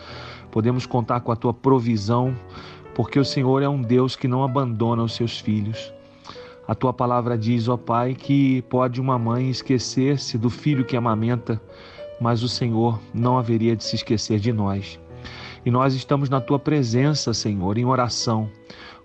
podemos 0.50 0.86
contar 0.86 1.20
com 1.20 1.32
a 1.34 1.36
tua 1.36 1.54
provisão, 1.54 2.34
porque 3.02 3.20
o 3.20 3.26
Senhor 3.26 3.64
é 3.64 3.68
um 3.68 3.82
Deus 3.82 4.16
que 4.16 4.28
não 4.28 4.44
abandona 4.44 5.02
os 5.02 5.16
seus 5.16 5.40
filhos. 5.40 5.92
A 6.68 6.76
tua 6.76 6.94
palavra 6.94 7.36
diz, 7.36 7.68
ó 7.68 7.76
Pai, 7.76 8.14
que 8.14 8.62
pode 8.70 9.02
uma 9.02 9.18
mãe 9.18 9.50
esquecer-se 9.50 10.38
do 10.38 10.52
filho 10.52 10.86
que 10.86 10.96
amamenta, 10.96 11.60
mas 12.22 12.44
o 12.44 12.48
Senhor 12.48 13.00
não 13.12 13.40
haveria 13.40 13.76
de 13.76 13.84
se 13.84 13.96
esquecer 13.96 14.40
de 14.40 14.54
nós. 14.54 15.00
E 15.66 15.72
nós 15.72 15.96
estamos 15.96 16.30
na 16.30 16.40
tua 16.40 16.60
presença, 16.60 17.34
Senhor, 17.34 17.76
em 17.76 17.86
oração, 17.86 18.48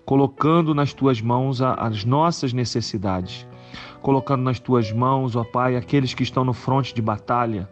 colocando 0.05 0.75
nas 0.75 0.93
tuas 0.93 1.19
mãos 1.19 1.59
as 1.59 2.05
nossas 2.05 2.53
necessidades, 2.53 3.47
colocando 3.99 4.43
nas 4.43 4.59
tuas 4.59 4.91
mãos, 4.91 5.35
ó 5.35 5.43
Pai, 5.43 5.75
aqueles 5.75 6.13
que 6.13 6.21
estão 6.21 6.45
no 6.45 6.53
fronte 6.53 6.93
de 6.93 7.01
batalha, 7.01 7.67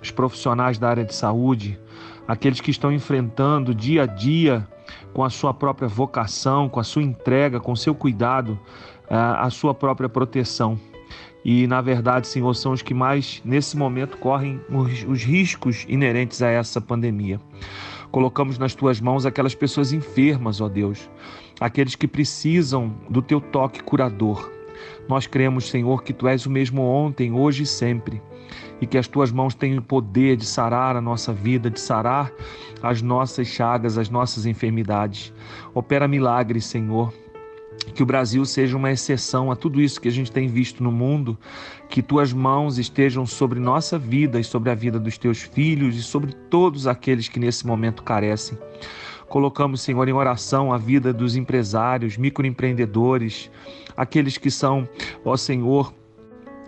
os 0.00 0.10
profissionais 0.10 0.78
da 0.78 0.88
área 0.88 1.04
de 1.04 1.14
saúde, 1.14 1.78
aqueles 2.26 2.60
que 2.60 2.70
estão 2.70 2.92
enfrentando 2.92 3.74
dia 3.74 4.02
a 4.02 4.06
dia 4.06 4.66
com 5.12 5.24
a 5.24 5.30
sua 5.30 5.54
própria 5.54 5.88
vocação, 5.88 6.68
com 6.68 6.80
a 6.80 6.84
sua 6.84 7.02
entrega, 7.02 7.60
com 7.60 7.72
o 7.72 7.76
seu 7.76 7.94
cuidado, 7.94 8.58
ah, 9.08 9.46
a 9.46 9.50
sua 9.50 9.74
própria 9.74 10.08
proteção. 10.08 10.78
E, 11.44 11.66
na 11.66 11.80
verdade, 11.80 12.26
Senhor, 12.26 12.52
são 12.54 12.72
os 12.72 12.82
que 12.82 12.92
mais, 12.92 13.40
nesse 13.44 13.76
momento, 13.76 14.18
correm 14.18 14.60
os, 14.68 15.04
os 15.04 15.22
riscos 15.22 15.86
inerentes 15.88 16.42
a 16.42 16.48
essa 16.48 16.80
pandemia. 16.80 17.40
Colocamos 18.10 18.58
nas 18.58 18.74
tuas 18.74 19.00
mãos 19.00 19.24
aquelas 19.24 19.54
pessoas 19.54 19.92
enfermas, 19.92 20.60
ó 20.60 20.68
Deus, 20.68 21.08
aqueles 21.60 21.94
que 21.94 22.08
precisam 22.08 22.92
do 23.08 23.22
teu 23.22 23.40
toque 23.40 23.82
curador. 23.82 24.50
Nós 25.08 25.26
cremos, 25.26 25.68
Senhor, 25.68 26.02
que 26.02 26.12
tu 26.12 26.26
és 26.26 26.46
o 26.46 26.50
mesmo 26.50 26.82
ontem, 26.82 27.32
hoje 27.32 27.62
e 27.62 27.66
sempre, 27.66 28.20
e 28.80 28.86
que 28.86 28.98
as 28.98 29.08
tuas 29.08 29.32
mãos 29.32 29.54
têm 29.54 29.78
o 29.78 29.82
poder 29.82 30.36
de 30.36 30.44
sarar 30.44 30.96
a 30.96 31.00
nossa 31.00 31.32
vida, 31.32 31.70
de 31.70 31.80
sarar 31.80 32.32
as 32.82 33.00
nossas 33.02 33.46
chagas, 33.46 33.96
as 33.98 34.08
nossas 34.08 34.46
enfermidades. 34.46 35.32
Opera 35.74 36.06
milagres, 36.06 36.66
Senhor. 36.66 37.12
que 37.94 38.02
o 38.02 38.06
Brasil 38.06 38.44
seja 38.44 38.76
uma 38.76 38.90
exceção 38.90 39.50
a 39.50 39.56
tudo 39.56 39.80
isso 39.80 40.00
que 40.00 40.08
a 40.08 40.12
gente 40.12 40.32
tem 40.32 40.48
visto 40.48 40.82
no 40.82 40.90
mundo, 40.90 41.38
que 41.88 42.02
tuas 42.02 42.32
mãos 42.32 42.78
estejam 42.78 43.26
sobre 43.26 43.60
nossa 43.60 43.98
vida 43.98 44.40
e 44.40 44.44
sobre 44.44 44.70
a 44.70 44.74
vida 44.74 44.98
dos 44.98 45.18
teus 45.18 45.42
filhos 45.42 45.96
e 45.96 46.02
sobre 46.02 46.32
todos 46.50 46.86
aqueles 46.86 47.28
que 47.28 47.38
nesse 47.38 47.66
momento 47.66 48.02
carecem. 48.02 48.58
Colocamos, 49.28 49.80
Senhor, 49.80 50.08
em 50.08 50.12
oração 50.12 50.72
a 50.72 50.78
vida 50.78 51.12
dos 51.12 51.36
empresários, 51.36 52.16
microempreendedores, 52.16 53.50
aqueles 53.96 54.38
que 54.38 54.50
são, 54.50 54.88
ó 55.24 55.36
Senhor, 55.36 55.92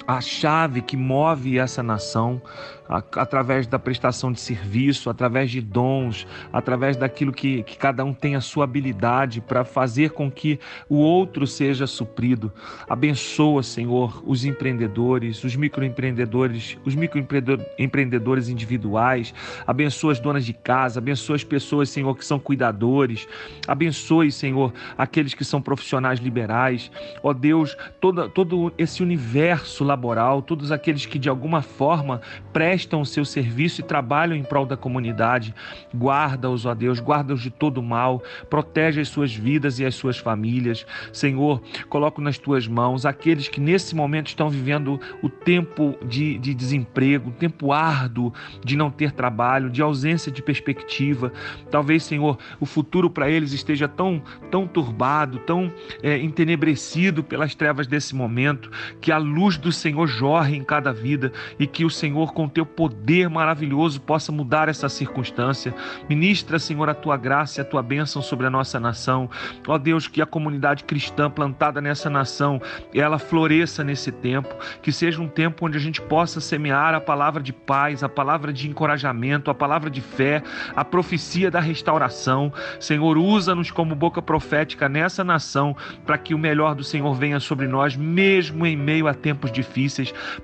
a 0.09 0.23
chave 0.23 0.81
que 0.81 0.97
move 0.97 1.59
essa 1.59 1.83
nação 1.83 2.41
através 2.89 3.67
da 3.67 3.79
prestação 3.79 4.33
de 4.33 4.41
serviço, 4.41 5.11
através 5.11 5.51
de 5.51 5.61
dons, 5.61 6.27
através 6.51 6.97
daquilo 6.97 7.33
que, 7.33 7.63
que 7.63 7.77
cada 7.77 8.03
um 8.03 8.15
tem 8.15 8.35
a 8.35 8.41
sua 8.41 8.65
habilidade 8.65 9.43
para 9.43 9.65
fazer 9.65 10.13
com 10.13 10.31
que 10.31 10.59
o 10.89 10.97
outro 10.97 11.47
seja 11.47 11.87
suprido. 11.87 12.51
Abençoa, 12.89 13.63
Senhor, 13.63 14.23
os 14.27 14.45
empreendedores, 14.47 15.45
os 15.45 15.55
microempreendedores, 15.55 16.79
os 16.85 16.95
microempreendedores 16.95 18.49
individuais. 18.49 19.35
Abençoa 19.67 20.13
as 20.13 20.21
donas 20.21 20.47
de 20.47 20.55
casa, 20.55 20.99
abençoa 20.99 21.37
as 21.37 21.45
pessoas, 21.45 21.91
Senhor, 21.91 22.17
que 22.17 22.25
são 22.25 22.39
cuidadores. 22.39 23.29
Abençoe, 23.67 24.33
Senhor, 24.33 24.73
aqueles 24.97 25.35
que 25.35 25.45
são 25.45 25.61
profissionais 25.61 26.21
liberais. 26.21 26.91
Ó 27.23 27.35
Deus, 27.35 27.77
todo, 28.01 28.31
todo 28.31 28.73
esse 28.79 29.03
universo 29.03 29.85
laboral, 29.99 30.41
todos 30.41 30.71
aqueles 30.71 31.05
que 31.05 31.19
de 31.19 31.29
alguma 31.29 31.61
forma 31.61 32.21
prestam 32.53 33.01
o 33.01 33.07
seu 33.07 33.25
serviço 33.25 33.81
e 33.81 33.85
trabalham 33.85 34.37
em 34.37 34.45
prol 34.45 34.65
da 34.65 34.77
comunidade. 34.77 35.53
Guarda-os, 35.95 36.65
ó 36.65 36.75
Deus, 36.75 37.01
guarda-os 37.01 37.43
de 37.43 37.51
todo 37.51 37.83
mal, 37.83 38.23
protege 38.49 39.01
as 39.01 39.09
suas 39.09 39.35
vidas 39.35 39.81
e 39.81 39.85
as 39.85 39.97
suas 39.97 40.17
famílias. 40.17 40.87
Senhor, 41.13 41.61
coloco 41.89 42.21
nas 42.21 42.39
tuas 42.39 42.69
mãos 42.69 43.05
aqueles 43.05 43.49
que 43.49 43.61
nesse 43.61 43.97
momento 43.97 44.29
estão 44.29 44.49
vivendo 44.49 45.01
o 45.21 45.29
tempo 45.29 45.99
de, 46.07 46.39
de 46.39 46.55
desemprego, 46.55 47.31
o 47.31 47.33
tempo 47.33 47.73
árduo 47.73 48.33
de 48.65 48.77
não 48.77 48.91
ter 48.91 49.11
trabalho, 49.11 49.69
de 49.69 49.83
ausência 49.83 50.31
de 50.31 50.41
perspectiva. 50.41 51.33
Talvez, 51.71 52.05
Senhor, 52.05 52.39
o 52.61 52.67
futuro 52.67 53.11
para 53.11 53.29
eles 53.29 53.53
esteja 53.53 53.89
tão, 53.89 54.23
tão 54.51 54.67
turbado, 54.67 55.39
tão 55.41 55.73
é, 56.03 56.19
entenebrecido 56.19 57.25
pelas 57.25 57.55
trevas 57.55 57.87
desse 57.87 58.15
momento, 58.15 58.71
que 59.01 59.11
a 59.11 59.19
luz 59.19 59.57
do 59.59 59.73
Senhor 59.73 59.88
jorre 60.07 60.57
em 60.57 60.65
cada 60.65 60.93
vida 60.93 61.33
e 61.59 61.67
que 61.67 61.85
o 61.85 61.91
Senhor, 61.91 62.33
com 62.33 62.49
teu 62.49 62.67
poder 62.67 63.29
maravilhoso 63.29 64.01
possa 64.01 64.31
mudar 64.33 64.69
essa 64.69 64.89
circunstância. 64.89 65.75
Ministra, 66.09 66.59
Senhor, 66.59 66.89
a 66.89 66.95
tua 66.95 67.17
graça 67.17 67.61
e 67.61 67.63
a 67.63 67.65
tua 67.65 67.83
bênção 67.83 68.21
sobre 68.23 68.47
a 68.47 68.51
nossa 68.51 68.79
nação. 68.79 69.31
Ó 69.67 69.79
Deus, 69.79 70.09
que 70.09 70.23
a 70.23 70.27
comunidade 70.27 70.85
cristã 70.85 71.31
plantada 71.31 71.81
nessa 71.81 72.11
nação, 72.11 72.61
ela 72.95 73.19
floresça 73.19 73.85
nesse 73.85 74.13
tempo, 74.13 74.55
que 74.83 74.93
seja 74.93 75.21
um 75.21 75.29
tempo 75.29 75.67
onde 75.67 75.77
a 75.77 75.81
gente 75.81 76.01
possa 76.01 76.41
semear 76.41 76.95
a 76.95 77.01
palavra 77.01 77.43
de 77.43 77.53
paz, 77.53 78.03
a 78.03 78.09
palavra 78.09 78.53
de 78.53 78.69
encorajamento, 78.69 79.51
a 79.51 79.55
palavra 79.55 79.91
de 79.91 80.01
fé, 80.01 80.43
a 80.75 80.85
profecia 80.85 81.51
da 81.51 81.61
restauração. 81.61 82.53
Senhor, 82.81 83.17
usa-nos 83.17 83.71
como 83.71 83.95
boca 83.95 84.21
profética 84.21 84.89
nessa 84.89 85.25
nação 85.25 85.77
para 86.05 86.19
que 86.19 86.35
o 86.35 86.39
melhor 86.39 86.75
do 86.75 86.85
Senhor 86.85 87.15
venha 87.15 87.41
sobre 87.41 87.67
nós, 87.67 87.97
mesmo 87.97 88.67
em 88.67 88.77
meio 88.77 89.07
a 89.07 89.15
tempos 89.15 89.53
difíceis, 89.53 89.78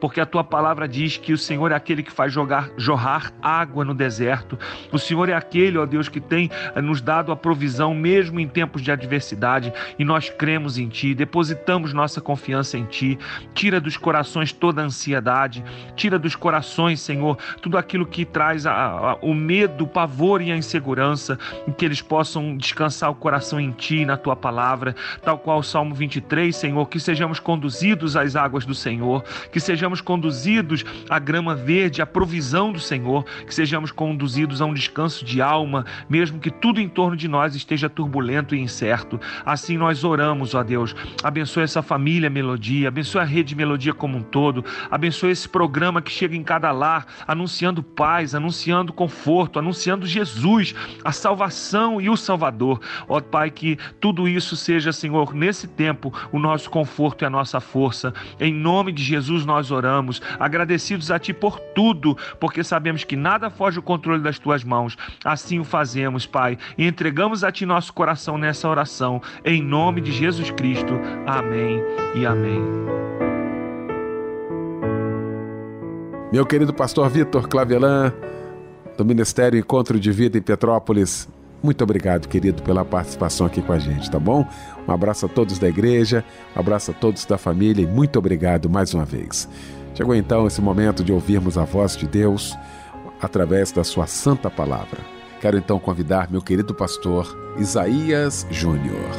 porque 0.01 0.21
a 0.21 0.27
tua 0.27 0.45
palavra 0.45 0.87
diz 0.87 1.17
que 1.17 1.33
o 1.33 1.39
Senhor 1.39 1.73
é 1.73 1.75
aquele 1.75 2.03
que 2.03 2.13
faz 2.13 2.33
jogar, 2.33 2.71
jorrar 2.77 3.33
água 3.43 3.85
no 3.85 3.95
deserto. 3.95 4.59
O 4.93 4.99
Senhor 4.99 5.29
é 5.29 5.35
aquele, 5.35 5.79
ó 5.79 5.87
Deus, 5.87 6.09
que 6.09 6.21
tem 6.21 6.51
eh, 6.75 6.81
nos 6.81 7.01
dado 7.01 7.33
a 7.33 7.37
provisão 7.37 7.95
mesmo 7.95 8.41
em 8.41 8.49
tempos 8.49 8.83
de 8.83 8.91
adversidade 8.91 9.73
e 9.99 10.05
nós 10.05 10.31
cremos 10.31 10.79
em 10.79 10.89
Ti, 10.89 11.15
depositamos 11.15 11.93
nossa 11.93 12.21
confiança 12.21 12.79
em 12.79 12.85
Ti. 12.85 13.19
Tira 13.55 13.81
dos 13.81 13.97
corações 13.97 14.53
toda 14.53 14.83
a 14.83 14.85
ansiedade, 14.85 15.65
tira 15.95 16.19
dos 16.19 16.35
corações, 16.35 17.01
Senhor, 17.01 17.37
tudo 17.61 17.77
aquilo 17.77 18.07
que 18.07 18.25
traz 18.25 18.67
a, 18.67 18.73
a, 18.73 19.15
o 19.17 19.35
medo, 19.35 19.85
o 19.85 19.89
pavor 19.89 20.41
e 20.41 20.51
a 20.51 20.57
insegurança, 20.57 21.39
em 21.69 21.73
que 21.73 21.85
eles 21.85 22.01
possam 22.01 22.57
descansar 22.57 23.11
o 23.11 23.15
coração 23.15 23.61
em 23.61 23.71
Ti, 23.71 24.05
na 24.05 24.17
Tua 24.17 24.35
palavra, 24.35 24.95
tal 25.23 25.39
qual 25.39 25.59
o 25.59 25.63
Salmo 25.63 25.95
23, 25.95 26.55
Senhor, 26.55 26.87
que 26.89 26.99
sejamos 26.99 27.39
conduzidos 27.39 28.17
às 28.17 28.37
águas 28.37 28.65
do 28.65 28.75
Senhor, 28.75 29.14
que 29.53 29.61
sejamos 29.61 30.01
conduzidos 30.01 30.85
à 31.09 31.19
grama 31.19 31.55
verde, 31.55 32.01
a 32.01 32.07
provisão 32.07 32.73
do 32.73 32.81
Senhor, 32.81 33.25
que 33.47 33.55
sejamos 33.55 33.93
conduzidos 33.93 34.63
a 34.63 34.65
um 34.65 34.75
descanso 34.75 35.25
de 35.25 35.43
alma, 35.43 35.85
mesmo 36.09 36.39
que 36.39 36.51
tudo 36.51 36.81
em 36.81 36.89
torno 36.89 37.17
de 37.17 37.29
nós 37.29 37.55
esteja 37.55 37.89
turbulento 37.89 38.55
e 38.55 38.61
incerto. 38.61 39.21
Assim 39.45 39.77
nós 39.77 40.05
oramos, 40.05 40.55
ó 40.55 40.63
Deus. 40.63 40.95
Abençoe 41.23 41.65
essa 41.65 41.83
família 41.83 42.31
Melodia, 42.31 42.89
abençoe 42.89 43.21
a 43.21 43.25
rede 43.25 43.55
Melodia 43.55 43.93
como 43.93 44.19
um 44.19 44.23
todo, 44.23 44.65
abençoe 44.91 45.31
esse 45.31 45.49
programa 45.49 46.01
que 46.01 46.11
chega 46.11 46.37
em 46.37 46.43
cada 46.43 46.71
lar, 46.73 47.07
anunciando 47.27 47.83
paz, 47.83 48.35
anunciando 48.35 48.93
conforto, 48.93 49.59
anunciando 49.59 50.07
Jesus, 50.07 50.75
a 51.05 51.13
salvação 51.13 52.01
e 52.01 52.09
o 52.09 52.17
Salvador. 52.17 52.81
Ó 53.09 53.21
Pai, 53.21 53.51
que 53.51 53.79
tudo 54.01 54.29
isso 54.29 54.57
seja, 54.57 54.93
Senhor, 54.93 55.35
nesse 55.35 55.67
tempo, 55.67 56.13
o 56.31 56.39
nosso 56.39 56.71
conforto 56.71 57.25
e 57.25 57.27
a 57.27 57.31
nossa 57.31 57.61
força. 57.61 58.13
Em 58.39 58.53
nome 58.53 58.93
de 58.93 59.03
Jesus 59.05 59.45
nós 59.45 59.71
oramos, 59.71 60.21
agradecidos 60.39 61.11
a 61.11 61.19
Ti 61.19 61.33
por 61.33 61.59
tudo 61.59 61.85
tudo, 61.95 62.17
porque 62.39 62.65
sabemos 62.65 63.05
que 63.05 63.17
nada 63.17 63.51
foge 63.51 63.77
do 63.77 63.83
controle 63.83 64.23
das 64.23 64.39
tuas 64.39 64.65
mãos. 64.65 64.97
Assim 65.25 65.59
o 65.59 65.65
fazemos, 65.65 66.27
Pai, 66.27 66.59
e 66.77 66.87
entregamos 66.87 67.45
a 67.45 67.53
ti 67.53 67.67
nosso 67.67 67.93
coração 67.93 68.39
nessa 68.39 68.69
oração, 68.69 69.21
em 69.45 69.63
nome 69.63 70.01
de 70.01 70.13
Jesus 70.13 70.51
Cristo. 70.51 70.95
Amém 71.27 71.83
e 72.15 72.27
amém. 72.27 72.63
Meu 76.33 76.45
querido 76.45 76.75
pastor 76.75 77.09
Vitor 77.09 77.49
Clavelan, 77.49 78.13
do 78.97 79.05
Ministério 79.05 79.59
Encontro 79.59 80.01
de 80.01 80.11
Vida 80.11 80.37
em 80.37 80.43
Petrópolis, 80.43 81.29
muito 81.63 81.83
obrigado, 81.83 82.29
querido, 82.29 82.63
pela 82.63 82.85
participação 82.85 83.47
aqui 83.47 83.63
com 83.63 83.73
a 83.73 83.79
gente, 83.79 84.11
tá 84.11 84.19
bom? 84.19 84.47
Um 84.87 84.93
abraço 84.93 85.27
a 85.27 85.29
todos 85.29 85.59
da 85.59 85.69
igreja, 85.69 86.25
um 86.55 86.61
abraço 86.61 86.91
a 86.91 86.95
todos 86.95 87.25
da 87.25 87.39
família 87.39 87.83
e 87.83 87.87
muito 87.87 88.19
obrigado 88.19 88.69
mais 88.69 88.93
uma 88.93 89.05
vez. 89.05 89.49
Chegou 89.95 90.15
então 90.15 90.47
esse 90.47 90.61
momento 90.61 91.05
de 91.05 91.13
ouvirmos 91.13 91.57
a 91.57 91.65
voz 91.65 91.97
de 91.97 92.07
Deus 92.07 92.57
através 93.21 93.73
da 93.73 93.85
sua 93.85 94.07
santa 94.07 94.51
palavra. 94.51 95.01
Quero 95.41 95.57
então 95.57 95.79
convidar 95.79 96.31
meu 96.31 96.43
querido 96.43 96.75
pastor 96.75 97.37
Isaías 97.59 98.47
Júnior. 98.51 99.11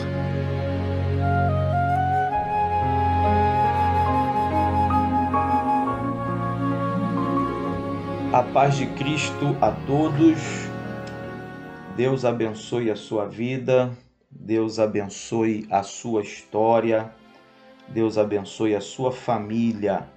A 8.34 8.44
paz 8.44 8.76
de 8.76 8.86
Cristo 8.88 9.56
a 9.62 9.72
todos. 9.72 10.38
Deus 11.96 12.26
abençoe 12.26 12.92
a 12.92 12.96
sua 12.96 13.28
vida. 13.28 13.90
Deus 14.38 14.80
abençoe 14.80 15.66
a 15.72 15.82
sua 15.82 16.22
história. 16.22 17.10
Deus 17.88 18.18
abençoe 18.18 18.76
a 18.76 18.82
sua 18.82 19.12
família. 19.12 20.08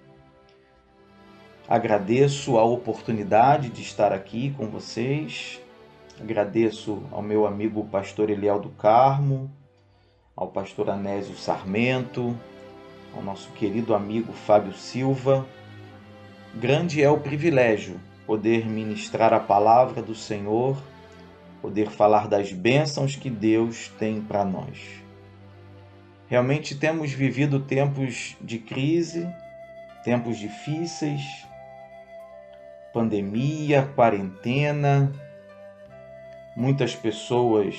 Agradeço 1.69 2.59
a 2.59 2.65
oportunidade 2.65 3.69
de 3.69 3.81
estar 3.81 4.13
aqui 4.13 4.53
com 4.57 4.67
vocês. 4.67 5.61
Agradeço 6.21 7.03
ao 7.13 7.23
meu 7.23 7.47
amigo 7.47 7.85
pastor 7.85 8.29
Eliel 8.29 8.59
do 8.59 8.71
Carmo, 8.71 9.51
ao 10.35 10.49
pastor 10.49 10.91
Anésio 10.91 11.37
Sarmento, 11.37 12.37
ao 13.15 13.23
nosso 13.23 13.51
querido 13.53 13.95
amigo 13.95 14.33
Fábio 14.33 14.73
Silva. 14.73 15.47
Grande 16.55 17.03
é 17.03 17.11
o 17.11 17.21
privilégio 17.21 18.01
poder 18.27 18.67
ministrar 18.67 19.33
a 19.33 19.41
palavra 19.41 20.03
do 20.03 20.15
Senhor, 20.15 20.77
poder 21.61 21.91
falar 21.91 22.29
das 22.29 22.53
bênçãos 22.53 23.17
que 23.17 23.31
Deus 23.31 23.89
tem 23.99 24.21
para 24.21 24.45
nós. 24.45 24.79
Realmente 26.29 26.75
temos 26.75 27.13
vivido 27.13 27.61
tempos 27.61 28.37
de 28.41 28.59
crise, 28.59 29.27
tempos 30.05 30.39
difíceis, 30.39 31.23
pandemia, 32.93 33.91
quarentena, 33.95 35.13
muitas 36.57 36.95
pessoas 36.95 37.77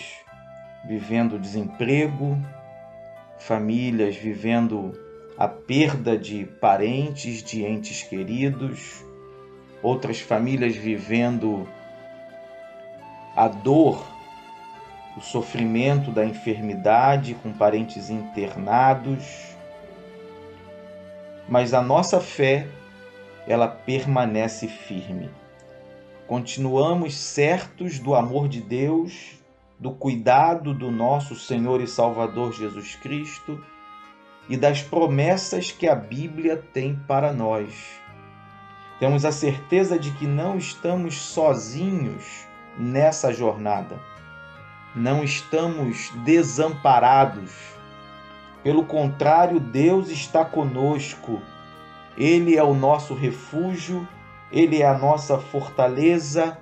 vivendo 0.85 1.37
desemprego, 1.37 2.37
famílias 3.37 4.15
vivendo 4.15 4.93
a 5.37 5.47
perda 5.47 6.17
de 6.17 6.45
parentes, 6.45 7.43
de 7.43 7.63
entes 7.63 8.03
queridos, 8.03 9.05
outras 9.81 10.19
famílias 10.19 10.75
vivendo 10.75 11.67
a 13.39 13.47
dor, 13.47 14.05
o 15.15 15.21
sofrimento 15.21 16.11
da 16.11 16.25
enfermidade 16.25 17.35
com 17.35 17.53
parentes 17.53 18.09
internados. 18.09 19.55
Mas 21.47 21.73
a 21.73 21.81
nossa 21.81 22.19
fé 22.19 22.67
ela 23.47 23.65
permanece 23.65 24.67
firme. 24.67 25.29
Continuamos 26.27 27.15
certos 27.15 27.97
do 27.97 28.13
amor 28.13 28.49
de 28.49 28.59
Deus 28.59 29.39
do 29.79 29.91
cuidado 29.91 30.73
do 30.73 30.91
nosso 30.91 31.33
Senhor 31.33 31.79
e 31.79 31.87
Salvador 31.87 32.51
Jesus 32.51 32.95
Cristo 32.95 33.63
e 34.49 34.57
das 34.57 34.81
promessas 34.81 35.71
que 35.71 35.87
a 35.87 35.95
Bíblia 35.95 36.61
tem 36.73 36.93
para 37.07 37.31
nós. 37.31 37.73
Temos 38.99 39.23
a 39.23 39.31
certeza 39.31 39.97
de 39.97 40.11
que 40.11 40.27
não 40.27 40.57
estamos 40.57 41.15
sozinhos 41.15 42.48
nessa 42.77 43.33
jornada. 43.33 43.99
Não 44.95 45.23
estamos 45.23 46.11
desamparados. 46.23 47.51
Pelo 48.63 48.83
contrário, 48.85 49.59
Deus 49.59 50.09
está 50.09 50.43
conosco. 50.43 51.41
Ele 52.17 52.57
é 52.57 52.63
o 52.63 52.73
nosso 52.73 53.13
refúgio, 53.13 54.07
ele 54.51 54.81
é 54.81 54.85
a 54.85 54.97
nossa 54.97 55.37
fortaleza, 55.37 56.57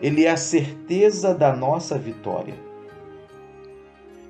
ele 0.00 0.24
é 0.24 0.30
a 0.30 0.36
certeza 0.36 1.34
da 1.34 1.54
nossa 1.54 1.98
vitória. 1.98 2.54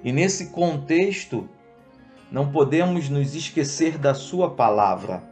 E 0.03 0.13
nesse 0.13 0.51
contexto, 0.51 1.49
não 2.31 2.51
podemos 2.51 3.09
nos 3.09 3.35
esquecer 3.35 3.99
da 3.99 4.15
Sua 4.15 4.51
palavra. 4.51 5.23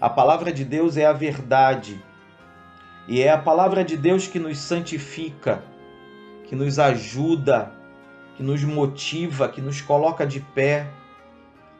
A 0.00 0.10
palavra 0.10 0.52
de 0.52 0.64
Deus 0.64 0.96
é 0.96 1.06
a 1.06 1.12
verdade, 1.12 2.02
e 3.08 3.22
é 3.22 3.30
a 3.30 3.38
palavra 3.38 3.84
de 3.84 3.96
Deus 3.96 4.26
que 4.26 4.38
nos 4.38 4.58
santifica, 4.58 5.62
que 6.44 6.56
nos 6.56 6.78
ajuda, 6.78 7.72
que 8.36 8.42
nos 8.42 8.64
motiva, 8.64 9.48
que 9.48 9.60
nos 9.60 9.80
coloca 9.80 10.26
de 10.26 10.40
pé. 10.40 10.88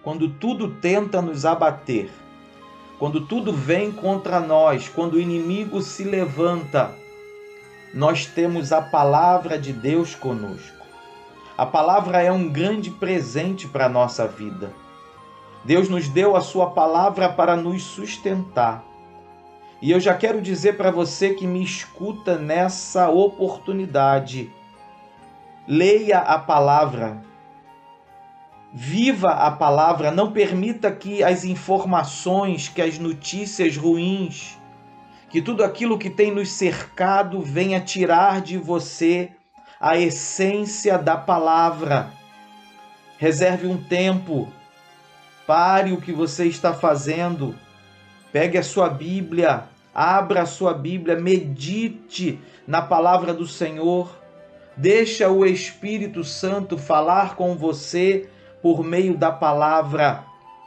Quando 0.02 0.28
tudo 0.28 0.68
tenta 0.80 1.20
nos 1.20 1.44
abater, 1.44 2.10
quando 2.98 3.26
tudo 3.26 3.52
vem 3.52 3.90
contra 3.90 4.40
nós, 4.40 4.88
quando 4.88 5.14
o 5.14 5.20
inimigo 5.20 5.82
se 5.82 6.04
levanta, 6.04 6.94
nós 7.92 8.26
temos 8.26 8.72
a 8.72 8.80
palavra 8.80 9.58
de 9.58 9.72
Deus 9.72 10.14
conosco. 10.14 10.86
A 11.58 11.66
palavra 11.66 12.22
é 12.22 12.30
um 12.30 12.48
grande 12.48 12.90
presente 12.90 13.66
para 13.66 13.86
a 13.86 13.88
nossa 13.88 14.26
vida. 14.26 14.70
Deus 15.64 15.88
nos 15.88 16.08
deu 16.08 16.36
a 16.36 16.40
sua 16.40 16.70
palavra 16.70 17.28
para 17.28 17.56
nos 17.56 17.82
sustentar. 17.82 18.84
E 19.86 19.92
eu 19.92 20.00
já 20.00 20.14
quero 20.14 20.42
dizer 20.42 20.76
para 20.76 20.90
você 20.90 21.32
que 21.32 21.46
me 21.46 21.62
escuta 21.62 22.36
nessa 22.36 23.08
oportunidade: 23.08 24.50
leia 25.64 26.18
a 26.18 26.40
palavra, 26.40 27.22
viva 28.74 29.30
a 29.30 29.48
palavra, 29.48 30.10
não 30.10 30.32
permita 30.32 30.90
que 30.90 31.22
as 31.22 31.44
informações, 31.44 32.68
que 32.68 32.82
as 32.82 32.98
notícias 32.98 33.76
ruins, 33.76 34.58
que 35.30 35.40
tudo 35.40 35.62
aquilo 35.62 35.98
que 35.98 36.10
tem 36.10 36.32
nos 36.32 36.50
cercado 36.50 37.40
venha 37.40 37.78
tirar 37.80 38.40
de 38.40 38.58
você 38.58 39.30
a 39.80 39.96
essência 39.96 40.98
da 40.98 41.16
palavra. 41.16 42.10
Reserve 43.18 43.68
um 43.68 43.80
tempo, 43.80 44.48
pare 45.46 45.92
o 45.92 46.00
que 46.00 46.10
você 46.10 46.46
está 46.46 46.74
fazendo, 46.74 47.54
pegue 48.32 48.58
a 48.58 48.64
sua 48.64 48.88
Bíblia, 48.88 49.75
abra 49.96 50.42
a 50.42 50.46
sua 50.46 50.74
Bíblia, 50.74 51.16
medite 51.16 52.38
na 52.66 52.82
palavra 52.82 53.32
do 53.32 53.46
Senhor, 53.46 54.14
deixa 54.76 55.30
o 55.30 55.46
Espírito 55.46 56.22
Santo 56.22 56.76
falar 56.76 57.34
com 57.34 57.56
você 57.56 58.28
por 58.60 58.84
meio 58.84 59.16
da 59.16 59.32
palavra. 59.32 60.22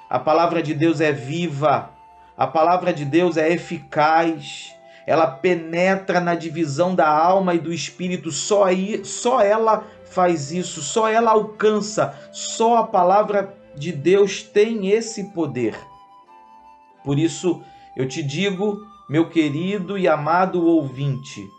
A 0.09 0.17
palavra 0.17 0.63
de 0.63 0.73
Deus 0.73 0.99
é 0.99 1.11
viva, 1.11 1.91
a 2.35 2.47
palavra 2.47 2.91
de 2.91 3.05
Deus 3.05 3.37
é 3.37 3.53
eficaz, 3.53 4.73
ela 5.05 5.27
penetra 5.27 6.19
na 6.19 6.33
divisão 6.33 6.95
da 6.95 7.07
alma 7.07 7.53
e 7.53 7.59
do 7.59 7.71
espírito, 7.71 8.31
só, 8.31 8.63
aí, 8.63 9.05
só 9.05 9.41
ela 9.41 9.83
faz 10.05 10.51
isso, 10.51 10.81
só 10.81 11.07
ela 11.07 11.29
alcança, 11.29 12.17
só 12.31 12.77
a 12.77 12.87
palavra 12.87 13.55
de 13.75 13.91
Deus 13.91 14.41
tem 14.41 14.89
esse 14.89 15.25
poder. 15.25 15.79
Por 17.03 17.19
isso 17.19 17.61
eu 17.95 18.07
te 18.07 18.23
digo, 18.23 18.79
meu 19.09 19.27
querido 19.27 19.97
e 19.97 20.07
amado 20.07 20.63
ouvinte, 20.63 21.51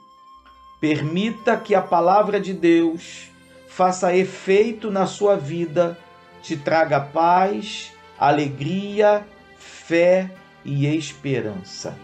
permita 0.81 1.57
que 1.57 1.75
a 1.75 1.83
palavra 1.83 2.39
de 2.39 2.55
Deus 2.55 3.29
faça 3.67 4.15
efeito 4.15 4.89
na 4.89 5.05
sua 5.05 5.37
vida 5.37 5.99
te 6.41 6.57
traga 6.57 7.01
paz, 7.01 7.93
alegria, 8.19 9.27
fé 9.59 10.31
e 10.65 10.87
esperança. 10.87 11.99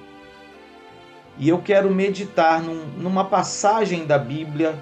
E 1.38 1.48
eu 1.48 1.62
quero 1.62 1.90
meditar 1.90 2.60
num, 2.60 2.84
numa 2.98 3.24
passagem 3.24 4.04
da 4.04 4.18
Bíblia 4.18 4.74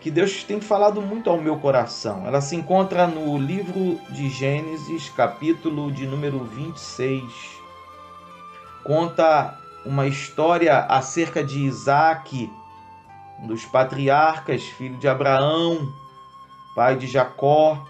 que 0.00 0.10
Deus 0.10 0.42
tem 0.42 0.60
falado 0.60 1.02
muito 1.02 1.28
ao 1.28 1.40
meu 1.40 1.58
coração. 1.58 2.26
Ela 2.26 2.40
se 2.40 2.56
encontra 2.56 3.06
no 3.06 3.36
livro 3.36 4.00
de 4.10 4.30
Gênesis, 4.30 5.10
capítulo 5.10 5.92
de 5.92 6.06
número 6.06 6.44
26. 6.44 7.22
Conta 8.84 9.58
uma 9.86 10.06
história 10.06 10.78
acerca 10.80 11.42
de 11.42 11.60
Isaac, 11.60 12.50
um 13.40 13.46
dos 13.46 13.64
patriarcas, 13.64 14.64
filho 14.64 14.96
de 14.96 15.08
Abraão, 15.08 15.92
pai 16.74 16.96
de 16.96 17.06
Jacó, 17.06 17.86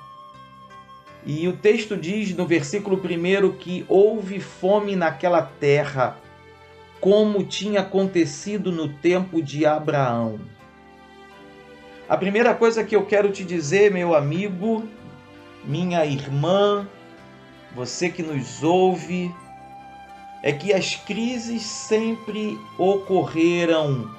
e 1.24 1.48
o 1.48 1.56
texto 1.56 1.96
diz 1.96 2.37
no 2.37 2.46
versículo 2.46 2.96
1 2.96 3.52
que 3.56 3.85
houve 3.88 4.38
fome 4.38 4.94
naquela 4.94 5.42
terra, 5.42 6.16
como 7.00 7.44
tinha 7.44 7.80
acontecido 7.80 8.70
no 8.70 8.88
tempo 8.88 9.42
de 9.42 9.66
Abraão. 9.66 10.38
A 12.09 12.16
primeira 12.16 12.54
coisa 12.54 12.85
que 12.85 12.94
eu 12.94 13.04
quero 13.04 13.32
te 13.32 13.42
dizer, 13.42 13.90
meu 13.90 14.14
amigo, 14.14 14.85
minha 15.64 16.06
irmã, 16.06 16.87
você 17.74 18.09
que 18.09 18.22
nos 18.22 18.62
ouve, 18.62 19.35
é 20.42 20.53
que 20.53 20.72
as 20.72 20.94
crises 20.94 21.62
sempre 21.62 22.59
ocorreram 22.79 24.11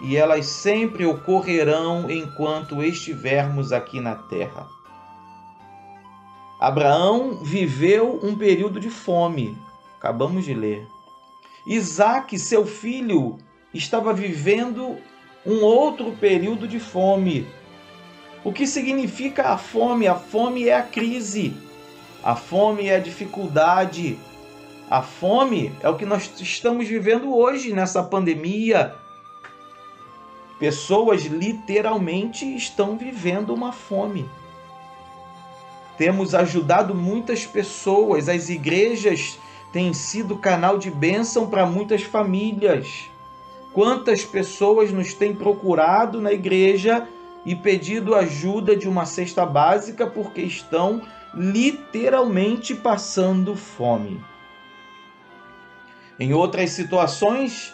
e 0.00 0.16
elas 0.16 0.46
sempre 0.46 1.06
ocorrerão 1.06 2.10
enquanto 2.10 2.82
estivermos 2.82 3.72
aqui 3.72 4.00
na 4.00 4.14
terra. 4.14 4.68
Abraão 6.60 7.38
viveu 7.42 8.20
um 8.22 8.36
período 8.36 8.80
de 8.80 8.90
fome, 8.90 9.56
acabamos 9.96 10.44
de 10.44 10.54
ler. 10.54 10.86
Isaac, 11.66 12.38
seu 12.38 12.66
filho, 12.66 13.38
estava 13.72 14.12
vivendo 14.12 14.98
um 15.46 15.62
outro 15.62 16.12
período 16.12 16.68
de 16.68 16.78
fome. 16.78 17.46
O 18.44 18.52
que 18.52 18.66
significa 18.66 19.48
a 19.48 19.58
fome? 19.58 20.06
A 20.06 20.14
fome 20.14 20.68
é 20.68 20.76
a 20.76 20.82
crise, 20.82 21.56
a 22.22 22.36
fome 22.36 22.88
é 22.88 22.96
a 22.96 23.00
dificuldade, 23.00 24.18
a 24.90 25.00
fome 25.00 25.72
é 25.80 25.88
o 25.88 25.96
que 25.96 26.04
nós 26.04 26.30
estamos 26.40 26.86
vivendo 26.86 27.34
hoje 27.34 27.72
nessa 27.72 28.02
pandemia. 28.02 28.94
Pessoas 30.58 31.24
literalmente 31.24 32.44
estão 32.54 32.96
vivendo 32.96 33.54
uma 33.54 33.72
fome. 33.72 34.28
Temos 35.96 36.34
ajudado 36.34 36.94
muitas 36.94 37.46
pessoas, 37.46 38.28
as 38.28 38.48
igrejas 38.50 39.38
têm 39.72 39.92
sido 39.94 40.36
canal 40.36 40.78
de 40.78 40.90
bênção 40.90 41.48
para 41.48 41.64
muitas 41.64 42.02
famílias. 42.02 43.08
Quantas 43.72 44.24
pessoas 44.24 44.92
nos 44.92 45.14
têm 45.14 45.34
procurado 45.34 46.20
na 46.20 46.32
igreja 46.32 47.08
e 47.44 47.56
pedido 47.56 48.14
ajuda 48.14 48.76
de 48.76 48.88
uma 48.88 49.06
cesta 49.06 49.44
básica 49.44 50.06
porque 50.06 50.42
estão 50.42 51.02
literalmente 51.34 52.74
passando 52.74 53.56
fome. 53.56 54.20
Em 56.18 56.32
outras 56.32 56.70
situações, 56.70 57.72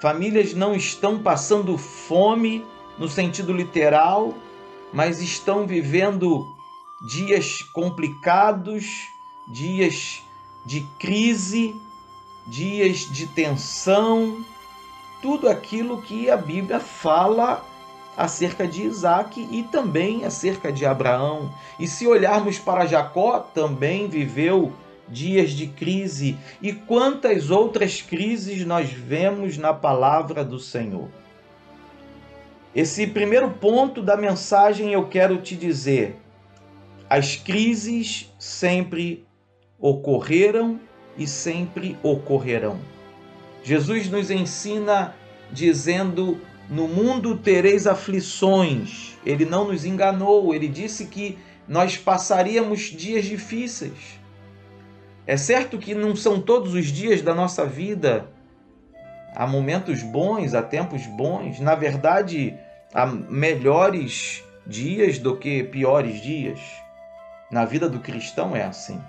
famílias 0.00 0.54
não 0.54 0.74
estão 0.74 1.18
passando 1.18 1.76
fome 1.76 2.64
no 2.98 3.08
sentido 3.08 3.52
literal, 3.52 4.34
mas 4.92 5.20
estão 5.20 5.66
vivendo 5.66 6.46
dias 7.06 7.62
complicados, 7.72 9.08
dias 9.48 10.22
de 10.64 10.80
crise, 10.98 11.74
dias 12.46 13.00
de 13.00 13.26
tensão, 13.26 14.44
tudo 15.20 15.48
aquilo 15.48 16.00
que 16.00 16.30
a 16.30 16.36
Bíblia 16.36 16.80
fala 16.80 17.64
acerca 18.16 18.66
de 18.66 18.82
Isaac 18.82 19.46
e 19.50 19.62
também 19.64 20.24
acerca 20.24 20.72
de 20.72 20.84
Abraão. 20.84 21.52
E 21.78 21.86
se 21.86 22.06
olharmos 22.06 22.58
para 22.58 22.86
Jacó, 22.86 23.38
também 23.38 24.08
viveu 24.08 24.72
dias 25.08 25.50
de 25.50 25.66
crise. 25.66 26.36
E 26.60 26.72
quantas 26.72 27.50
outras 27.50 28.00
crises 28.00 28.64
nós 28.64 28.90
vemos 28.90 29.56
na 29.58 29.72
palavra 29.72 30.44
do 30.44 30.58
Senhor? 30.58 31.08
Esse 32.74 33.06
primeiro 33.06 33.50
ponto 33.50 34.02
da 34.02 34.16
mensagem 34.16 34.92
eu 34.92 35.06
quero 35.06 35.36
te 35.42 35.54
dizer. 35.54 36.16
As 37.08 37.36
crises 37.36 38.32
sempre 38.38 39.26
ocorreram 39.78 40.80
e 41.18 41.26
sempre 41.26 41.98
ocorrerão. 42.02 42.80
Jesus 43.62 44.08
nos 44.08 44.30
ensina 44.30 45.14
dizendo 45.50 46.40
No 46.70 46.88
mundo 46.88 47.36
tereis 47.36 47.86
aflições. 47.86 49.18
Ele 49.26 49.44
não 49.44 49.68
nos 49.68 49.84
enganou, 49.84 50.54
ele 50.54 50.68
disse 50.68 51.06
que 51.06 51.36
nós 51.68 51.98
passaríamos 51.98 52.80
dias 52.84 53.26
difíceis. 53.26 54.18
É 55.24 55.36
certo 55.36 55.78
que 55.78 55.94
não 55.94 56.16
são 56.16 56.40
todos 56.40 56.74
os 56.74 56.86
dias 56.86 57.22
da 57.22 57.32
nossa 57.32 57.64
vida. 57.64 58.26
Há 59.36 59.46
momentos 59.46 60.02
bons, 60.02 60.52
há 60.52 60.62
tempos 60.62 61.06
bons. 61.06 61.60
Na 61.60 61.76
verdade, 61.76 62.58
há 62.92 63.06
melhores 63.06 64.42
dias 64.66 65.18
do 65.18 65.36
que 65.36 65.62
piores 65.62 66.20
dias. 66.20 66.60
Na 67.50 67.64
vida 67.64 67.88
do 67.88 68.00
cristão 68.00 68.56
é 68.56 68.64
assim. 68.64 69.00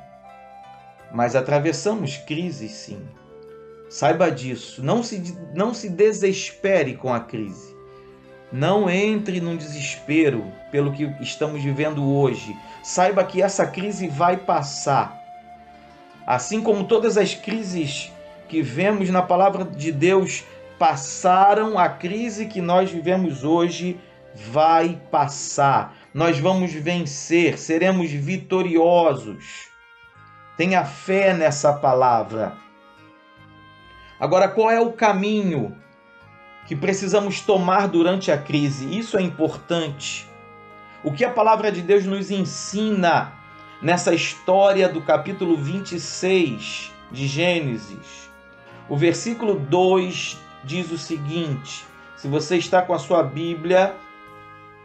Mas 1.12 1.36
atravessamos 1.36 2.17
crises, 2.17 2.71
sim. 2.71 3.02
Saiba 3.89 4.30
disso. 4.30 4.84
Não 4.84 5.02
se, 5.02 5.36
não 5.56 5.73
se 5.73 5.89
desespere 5.89 6.95
com 6.95 7.12
a 7.12 7.21
crise. 7.21 7.73
Não 8.52 8.88
entre 8.88 9.41
num 9.41 9.58
desespero 9.58 10.45
pelo 10.71 10.91
que 10.91 11.06
estamos 11.21 11.63
vivendo 11.63 12.08
hoje. 12.08 12.56
Saiba 12.84 13.23
que 13.23 13.41
essa 13.41 13.65
crise 13.65 14.08
vai 14.08 14.38
passar 14.38 15.22
Assim 16.25 16.62
como 16.62 16.86
todas 16.86 17.17
as 17.17 17.33
crises 17.33 18.12
que 18.47 18.62
vemos 18.62 19.09
na 19.09 19.21
palavra 19.21 19.65
de 19.65 19.91
Deus 19.91 20.43
passaram, 20.79 21.77
a 21.77 21.89
crise 21.89 22.45
que 22.45 22.62
nós 22.62 22.91
vivemos 22.91 23.43
hoje 23.43 23.99
vai 24.36 24.99
passar. 25.12 25.95
Nós 26.13 26.39
vamos 26.39 26.71
vencer, 26.73 27.57
seremos 27.57 28.12
vitoriosos. 28.12 29.69
Tenha 30.55 30.86
fé 30.86 31.33
nessa 31.33 31.73
palavra. 31.73 32.53
Agora, 34.19 34.47
qual 34.47 34.71
é 34.71 34.79
o 34.79 34.93
caminho 34.93 35.75
que 36.67 36.75
precisamos 36.75 37.41
tomar 37.41 37.88
durante 37.88 38.31
a 38.31 38.38
crise? 38.38 38.97
Isso 38.97 39.17
é 39.17 39.21
importante. 39.21 40.27
O 41.03 41.12
que 41.12 41.25
a 41.25 41.29
palavra 41.29 41.71
de 41.71 41.81
Deus 41.81 42.05
nos 42.05 42.31
ensina 42.31 43.33
nessa 43.83 44.15
história 44.15 44.87
do 44.87 45.01
capítulo 45.01 45.57
26 45.57 46.91
de 47.11 47.27
Gênesis. 47.27 48.29
O 48.87 48.95
versículo 48.95 49.59
2 49.59 50.37
diz 50.63 50.89
o 50.89 50.97
seguinte: 50.97 51.85
se 52.15 52.27
você 52.29 52.55
está 52.55 52.81
com 52.81 52.93
a 52.93 52.99
sua 52.99 53.21
Bíblia, 53.21 53.93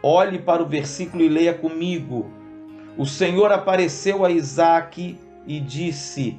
olhe 0.03 0.37
para 0.37 0.61
o 0.61 0.65
versículo 0.65 1.23
e 1.23 1.29
leia 1.29 1.53
comigo. 1.53 2.29
O 2.97 3.05
Senhor 3.05 3.51
apareceu 3.53 4.25
a 4.25 4.31
Isaque 4.31 5.17
e 5.47 5.61
disse: 5.61 6.37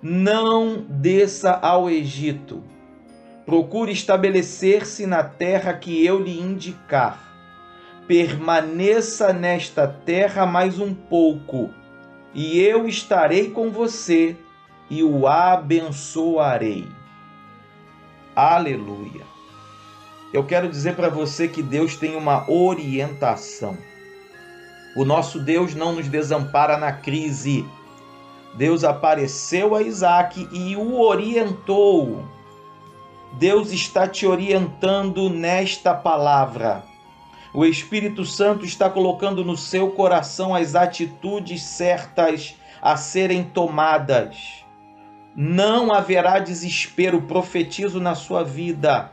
Não 0.00 0.86
desça 0.88 1.52
ao 1.52 1.90
Egito. 1.90 2.64
Procure 3.44 3.92
estabelecer-se 3.92 5.06
na 5.06 5.22
terra 5.22 5.74
que 5.74 6.04
eu 6.04 6.18
lhe 6.18 6.40
indicar 6.40 7.33
permaneça 8.06 9.32
nesta 9.32 9.86
terra 9.86 10.44
mais 10.44 10.78
um 10.78 10.94
pouco, 10.94 11.70
e 12.34 12.60
eu 12.60 12.86
estarei 12.86 13.50
com 13.50 13.70
você 13.70 14.36
e 14.90 15.02
o 15.02 15.26
abençoarei. 15.26 16.86
Aleluia. 18.36 19.22
Eu 20.32 20.44
quero 20.44 20.68
dizer 20.68 20.96
para 20.96 21.08
você 21.08 21.46
que 21.46 21.62
Deus 21.62 21.96
tem 21.96 22.16
uma 22.16 22.50
orientação. 22.50 23.78
O 24.96 25.04
nosso 25.04 25.38
Deus 25.38 25.74
não 25.74 25.94
nos 25.94 26.08
desampara 26.08 26.76
na 26.76 26.92
crise. 26.92 27.64
Deus 28.54 28.84
apareceu 28.84 29.74
a 29.74 29.82
Isaac 29.82 30.48
e 30.52 30.76
o 30.76 31.00
orientou. 31.00 32.24
Deus 33.34 33.72
está 33.72 34.06
te 34.06 34.26
orientando 34.26 35.30
nesta 35.30 35.94
palavra. 35.94 36.93
O 37.56 37.64
Espírito 37.64 38.24
Santo 38.24 38.64
está 38.64 38.90
colocando 38.90 39.44
no 39.44 39.56
seu 39.56 39.92
coração 39.92 40.52
as 40.52 40.74
atitudes 40.74 41.62
certas 41.62 42.56
a 42.82 42.96
serem 42.96 43.44
tomadas. 43.44 44.64
Não 45.36 45.92
haverá 45.94 46.40
desespero, 46.40 47.22
profetizo 47.22 48.00
na 48.00 48.16
sua 48.16 48.42
vida. 48.42 49.12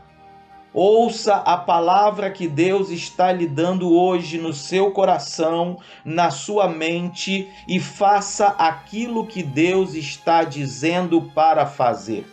Ouça 0.73 1.35
a 1.35 1.55
palavra 1.55 2.31
que 2.31 2.47
Deus 2.47 2.89
está 2.89 3.31
lhe 3.31 3.45
dando 3.45 3.93
hoje 3.93 4.39
no 4.39 4.53
seu 4.53 4.89
coração, 4.89 5.77
na 6.03 6.31
sua 6.31 6.67
mente 6.67 7.47
e 7.67 7.79
faça 7.79 8.47
aquilo 8.47 9.27
que 9.27 9.43
Deus 9.43 9.93
está 9.93 10.43
dizendo 10.43 11.21
para 11.35 11.67
fazer. 11.67 12.25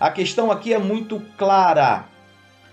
A 0.00 0.10
questão 0.10 0.50
aqui 0.50 0.72
é 0.72 0.78
muito 0.78 1.20
clara. 1.36 2.11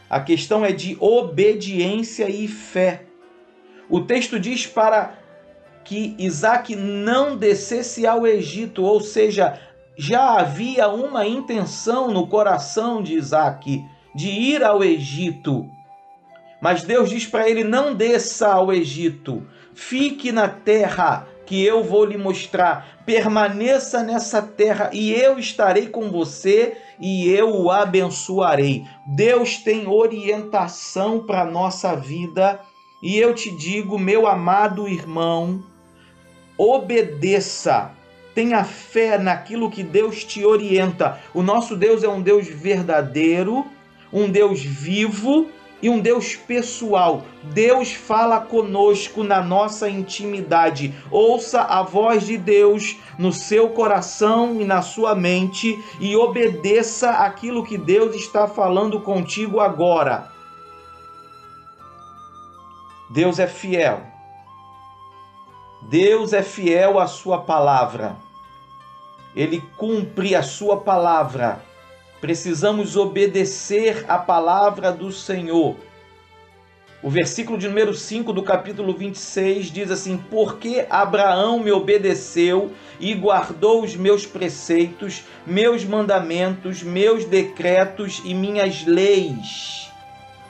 A 0.09 0.19
questão 0.19 0.65
é 0.65 0.71
de 0.71 0.97
obediência 0.99 2.29
e 2.29 2.47
fé. 2.47 3.03
O 3.89 4.01
texto 4.01 4.39
diz 4.39 4.65
para 4.65 5.13
que 5.83 6.15
Isaac 6.17 6.75
não 6.75 7.37
descesse 7.37 8.07
ao 8.07 8.25
Egito, 8.25 8.83
ou 8.83 9.01
seja, 9.01 9.59
já 9.97 10.39
havia 10.39 10.87
uma 10.87 11.27
intenção 11.27 12.09
no 12.11 12.27
coração 12.27 13.03
de 13.03 13.13
Isaac 13.13 13.83
de 14.15 14.29
ir 14.29 14.63
ao 14.63 14.83
Egito. 14.83 15.69
Mas 16.61 16.83
Deus 16.83 17.09
diz 17.09 17.25
para 17.25 17.49
ele: 17.49 17.63
não 17.63 17.93
desça 17.93 18.47
ao 18.53 18.73
Egito, 18.73 19.45
fique 19.73 20.31
na 20.31 20.47
terra 20.47 21.27
que 21.45 21.63
eu 21.63 21.83
vou 21.83 22.05
lhe 22.05 22.17
mostrar. 22.17 22.99
Permaneça 23.05 24.03
nessa 24.03 24.41
terra 24.41 24.89
e 24.93 25.11
eu 25.11 25.39
estarei 25.39 25.87
com 25.87 26.09
você 26.11 26.77
e 26.99 27.29
eu 27.29 27.55
o 27.55 27.71
abençoarei. 27.71 28.85
Deus 29.05 29.57
tem 29.57 29.87
orientação 29.87 31.19
para 31.19 31.45
nossa 31.45 31.95
vida 31.95 32.59
e 33.01 33.17
eu 33.17 33.33
te 33.33 33.49
digo, 33.49 33.97
meu 33.97 34.27
amado 34.27 34.87
irmão, 34.87 35.63
obedeça. 36.57 37.91
Tenha 38.35 38.63
fé 38.63 39.17
naquilo 39.17 39.71
que 39.71 39.83
Deus 39.83 40.23
te 40.23 40.45
orienta. 40.45 41.19
O 41.33 41.41
nosso 41.41 41.75
Deus 41.75 42.03
é 42.03 42.09
um 42.09 42.21
Deus 42.21 42.47
verdadeiro, 42.47 43.65
um 44.11 44.29
Deus 44.29 44.61
vivo 44.61 45.49
e 45.81 45.89
um 45.89 45.99
Deus 45.99 46.35
pessoal. 46.35 47.23
Deus 47.43 47.93
fala 47.93 48.39
conosco 48.39 49.23
na 49.23 49.41
nossa 49.41 49.89
intimidade. 49.89 50.93
Ouça 51.09 51.61
a 51.61 51.81
voz 51.81 52.25
de 52.25 52.37
Deus 52.37 52.97
no 53.17 53.31
seu 53.31 53.69
coração 53.69 54.59
e 54.59 54.65
na 54.65 54.81
sua 54.81 55.15
mente 55.15 55.77
e 55.99 56.15
obedeça 56.15 57.11
aquilo 57.11 57.63
que 57.63 57.77
Deus 57.77 58.15
está 58.15 58.47
falando 58.47 58.99
contigo 58.99 59.59
agora. 59.59 60.31
Deus 63.09 63.39
é 63.39 63.47
fiel. 63.47 64.01
Deus 65.81 66.33
é 66.33 66.43
fiel 66.43 66.99
à 66.99 67.07
sua 67.07 67.39
palavra. 67.39 68.17
Ele 69.35 69.61
cumpre 69.77 70.35
a 70.35 70.43
sua 70.43 70.77
palavra 70.77 71.68
precisamos 72.21 72.95
obedecer 72.95 74.05
a 74.07 74.17
palavra 74.17 74.91
do 74.91 75.11
Senhor. 75.11 75.75
O 77.01 77.09
versículo 77.09 77.57
de 77.57 77.67
número 77.67 77.93
5 77.93 78.33
do 78.33 78.43
capítulo 78.43 78.93
26 78.93 79.71
diz 79.71 79.89
assim: 79.89 80.17
Porque 80.29 80.85
Abraão 80.89 81.59
me 81.59 81.71
obedeceu 81.71 82.71
e 82.99 83.13
guardou 83.13 83.83
os 83.83 83.95
meus 83.95 84.25
preceitos, 84.25 85.23
meus 85.47 85.85
mandamentos, 85.85 86.83
meus 86.83 87.23
decretos 87.23 88.21
e 88.25 88.33
minhas 88.33 88.85
leis. 88.85 89.89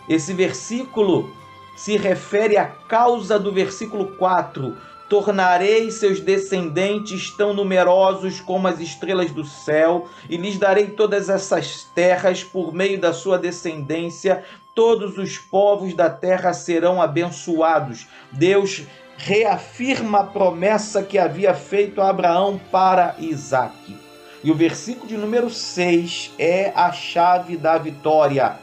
Esse 0.10 0.34
versículo 0.34 1.32
se 1.78 1.96
refere 1.98 2.58
à 2.58 2.66
causa 2.66 3.38
do 3.38 3.54
versículo 3.54 4.18
4, 4.18 4.76
Tornarei 5.10 5.90
seus 5.90 6.20
descendentes 6.20 7.32
tão 7.36 7.52
numerosos 7.52 8.40
como 8.40 8.68
as 8.68 8.80
estrelas 8.80 9.32
do 9.32 9.44
céu, 9.44 10.08
e 10.30 10.38
lhes 10.38 10.60
darei 10.60 10.88
todas 10.92 11.30
essas 11.30 11.84
terras 11.96 12.44
por 12.44 12.72
meio 12.72 13.02
da 13.02 13.12
sua 13.12 13.40
descendência. 13.40 14.44
Todos 14.76 15.18
os 15.18 15.40
povos 15.40 15.96
da 15.96 16.12
terra 16.12 16.54
serão 16.54 17.02
abençoados. 17.02 18.06
Deus 18.32 18.84
reafirma 19.18 20.20
a 20.20 20.24
promessa 20.26 21.02
que 21.02 21.18
havia 21.18 21.56
feito 21.56 22.02
a 22.02 22.10
Abraão 22.10 22.62
para 22.72 23.16
Isaac. 23.18 23.98
E 24.44 24.52
o 24.52 24.56
versículo 24.56 25.08
de 25.08 25.18
número 25.18 25.50
6 25.50 26.36
é 26.38 26.72
a 26.76 26.92
chave 26.92 27.58
da 27.58 27.80
vitória. 27.80 28.58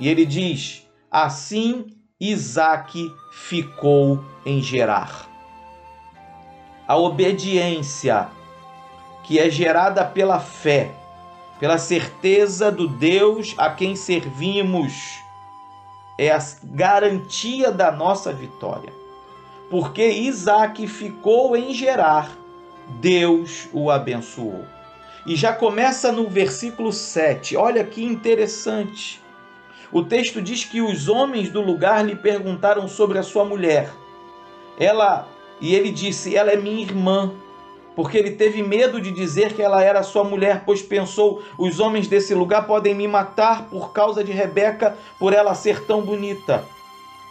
E 0.00 0.08
ele 0.08 0.26
diz: 0.26 0.86
Assim 1.10 1.86
Isaac 2.20 3.08
ficou 3.30 4.22
em 4.44 4.60
Gerar 4.60 5.25
a 6.86 6.96
obediência 6.96 8.28
que 9.22 9.38
é 9.38 9.50
gerada 9.50 10.04
pela 10.04 10.38
fé, 10.38 10.90
pela 11.58 11.78
certeza 11.78 12.70
do 12.70 12.86
Deus 12.86 13.54
a 13.58 13.70
quem 13.70 13.96
servimos, 13.96 15.18
é 16.18 16.30
a 16.30 16.38
garantia 16.62 17.72
da 17.72 17.90
nossa 17.90 18.32
vitória. 18.32 18.92
Porque 19.68 20.08
Isaac 20.08 20.86
ficou 20.86 21.56
em 21.56 21.74
Gerar, 21.74 22.30
Deus 23.00 23.68
o 23.72 23.90
abençoou. 23.90 24.64
E 25.26 25.34
já 25.34 25.52
começa 25.52 26.12
no 26.12 26.28
versículo 26.28 26.92
7. 26.92 27.56
Olha 27.56 27.82
que 27.82 28.04
interessante. 28.04 29.20
O 29.90 30.04
texto 30.04 30.40
diz 30.40 30.64
que 30.64 30.80
os 30.80 31.08
homens 31.08 31.50
do 31.50 31.60
lugar 31.60 32.04
lhe 32.04 32.14
perguntaram 32.14 32.86
sobre 32.86 33.18
a 33.18 33.24
sua 33.24 33.44
mulher. 33.44 33.90
Ela 34.78 35.26
e 35.60 35.74
ele 35.74 35.90
disse: 35.90 36.36
"Ela 36.36 36.52
é 36.52 36.56
minha 36.56 36.82
irmã" 36.82 37.32
porque 37.96 38.18
ele 38.18 38.32
teve 38.32 38.62
medo 38.62 39.00
de 39.00 39.10
dizer 39.10 39.54
que 39.54 39.62
ela 39.62 39.82
era 39.82 40.02
sua 40.02 40.22
mulher, 40.22 40.62
pois 40.66 40.82
pensou: 40.82 41.42
os 41.58 41.80
homens 41.80 42.06
desse 42.06 42.34
lugar 42.34 42.66
podem 42.66 42.94
me 42.94 43.08
matar 43.08 43.64
por 43.70 43.90
causa 43.92 44.22
de 44.22 44.30
Rebeca, 44.30 44.96
por 45.18 45.32
ela 45.32 45.54
ser 45.54 45.86
tão 45.86 46.02
bonita. 46.02 46.62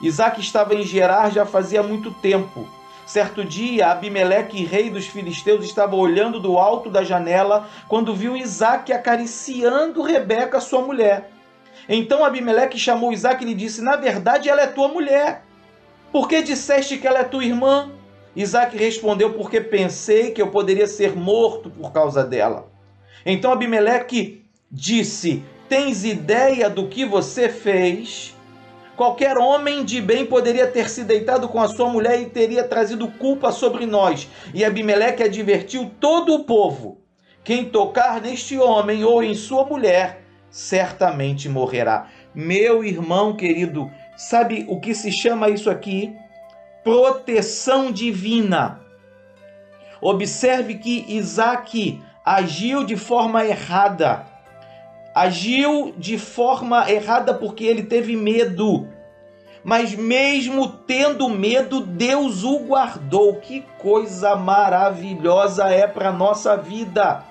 Isaac 0.02 0.42
estava 0.42 0.74
em 0.74 0.84
Gerar 0.84 1.30
já 1.30 1.46
fazia 1.46 1.84
muito 1.84 2.12
tempo. 2.12 2.68
Certo 3.06 3.46
dia, 3.46 3.92
Abimeleque, 3.92 4.66
rei 4.66 4.90
dos 4.90 5.06
filisteus, 5.06 5.64
estava 5.64 5.96
olhando 5.96 6.40
do 6.40 6.58
alto 6.58 6.90
da 6.90 7.04
janela 7.04 7.70
quando 7.88 8.16
viu 8.16 8.36
Isaac 8.36 8.92
acariciando 8.92 10.02
Rebeca, 10.02 10.60
sua 10.60 10.82
mulher. 10.82 11.30
Então 11.88 12.26
Abimeleque 12.26 12.80
chamou 12.80 13.14
Isaac 13.14 13.44
e 13.44 13.48
lhe 13.48 13.54
disse: 13.54 13.84
Na 13.84 13.96
verdade, 13.96 14.50
ela 14.50 14.64
é 14.64 14.68
tua 14.68 14.88
mulher. 14.88 15.44
Por 16.12 16.28
que 16.28 16.42
disseste 16.42 16.98
que 16.98 17.06
ela 17.06 17.20
é 17.20 17.24
tua 17.24 17.46
irmã? 17.46 17.92
Isaac 18.36 18.76
respondeu: 18.78 19.34
Porque 19.34 19.62
pensei 19.62 20.32
que 20.32 20.42
eu 20.42 20.48
poderia 20.48 20.88
ser 20.88 21.16
morto 21.16 21.70
por 21.70 21.92
causa 21.92 22.24
dela. 22.24 22.72
Então 23.26 23.52
Abimeleque 23.52 24.46
disse: 24.70 25.44
Tens 25.70 26.04
ideia 26.04 26.70
do 26.70 26.88
que 26.88 27.06
você 27.06 27.50
fez? 27.50 28.36
Qualquer 28.96 29.38
homem 29.38 29.84
de 29.84 30.00
bem 30.00 30.26
poderia 30.26 30.68
ter 30.68 30.90
se 30.90 31.04
deitado 31.04 31.50
com 31.50 31.60
a 31.60 31.68
sua 31.68 31.90
mulher 31.90 32.22
e 32.22 32.28
teria 32.28 32.64
trazido 32.64 33.10
culpa 33.10 33.52
sobre 33.52 33.86
nós. 33.86 34.30
E 34.54 34.64
Abimeleque 34.64 35.24
advertiu 35.24 35.92
todo 36.00 36.34
o 36.34 36.44
povo: 36.44 37.02
Quem 37.44 37.66
tocar 37.66 38.22
neste 38.22 38.58
homem 38.58 39.04
ou 39.04 39.24
em 39.24 39.36
sua 39.36 39.66
mulher, 39.66 40.22
certamente 40.50 41.50
morrerá. 41.50 42.10
Meu 42.34 42.84
irmão 42.84 43.36
querido, 43.36 43.90
sabe 44.16 44.66
o 44.70 44.80
que 44.80 44.94
se 44.94 45.12
chama 45.12 45.50
isso 45.50 45.70
aqui? 45.70 46.16
Proteção 46.86 47.92
divina. 47.92 48.80
Observe 50.00 50.76
que 50.76 51.04
Isaac 51.08 52.00
agiu 52.24 52.86
de 52.86 52.96
forma 52.96 53.44
errada. 53.44 54.28
Agiu 55.16 55.96
de 55.98 56.20
forma 56.20 56.88
errada 56.90 57.34
porque 57.34 57.64
ele 57.64 57.82
teve 57.82 58.16
medo. 58.16 58.88
Mas 59.64 59.96
mesmo 59.96 60.68
tendo 60.68 61.28
medo, 61.28 61.82
Deus 61.82 62.44
o 62.44 62.60
guardou. 62.60 63.38
Que 63.38 63.62
coisa 63.80 64.36
maravilhosa 64.36 65.68
é 65.70 65.88
para 65.88 66.12
nossa 66.12 66.56
vida. 66.56 67.24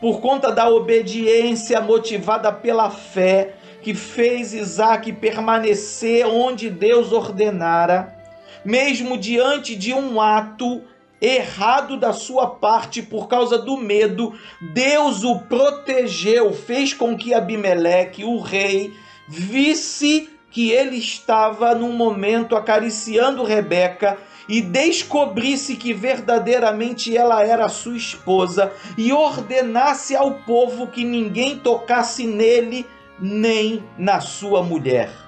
Por 0.00 0.22
conta 0.22 0.50
da 0.50 0.70
obediência 0.70 1.82
motivada 1.82 2.50
pela 2.50 2.88
fé 2.88 3.52
que 3.82 3.92
fez 3.92 4.54
Isaac 4.54 5.12
permanecer 5.12 6.26
onde 6.26 6.70
Deus 6.70 7.12
ordenara, 7.12 8.17
mesmo 8.64 9.16
diante 9.16 9.74
de 9.74 9.92
um 9.92 10.20
ato 10.20 10.82
errado 11.20 11.96
da 11.96 12.12
sua 12.12 12.46
parte 12.46 13.02
por 13.02 13.28
causa 13.28 13.58
do 13.58 13.76
medo, 13.76 14.32
Deus 14.72 15.24
o 15.24 15.40
protegeu, 15.40 16.52
fez 16.52 16.92
com 16.92 17.16
que 17.16 17.34
Abimeleque, 17.34 18.24
o 18.24 18.38
rei, 18.38 18.92
visse 19.28 20.30
que 20.50 20.70
ele 20.70 20.96
estava 20.96 21.74
num 21.74 21.92
momento 21.92 22.56
acariciando 22.56 23.44
Rebeca 23.44 24.16
e 24.48 24.62
descobrisse 24.62 25.76
que 25.76 25.92
verdadeiramente 25.92 27.14
ela 27.14 27.44
era 27.44 27.68
sua 27.68 27.96
esposa 27.96 28.72
e 28.96 29.12
ordenasse 29.12 30.16
ao 30.16 30.34
povo 30.40 30.86
que 30.86 31.04
ninguém 31.04 31.58
tocasse 31.58 32.26
nele 32.26 32.86
nem 33.20 33.84
na 33.98 34.20
sua 34.20 34.62
mulher. 34.62 35.27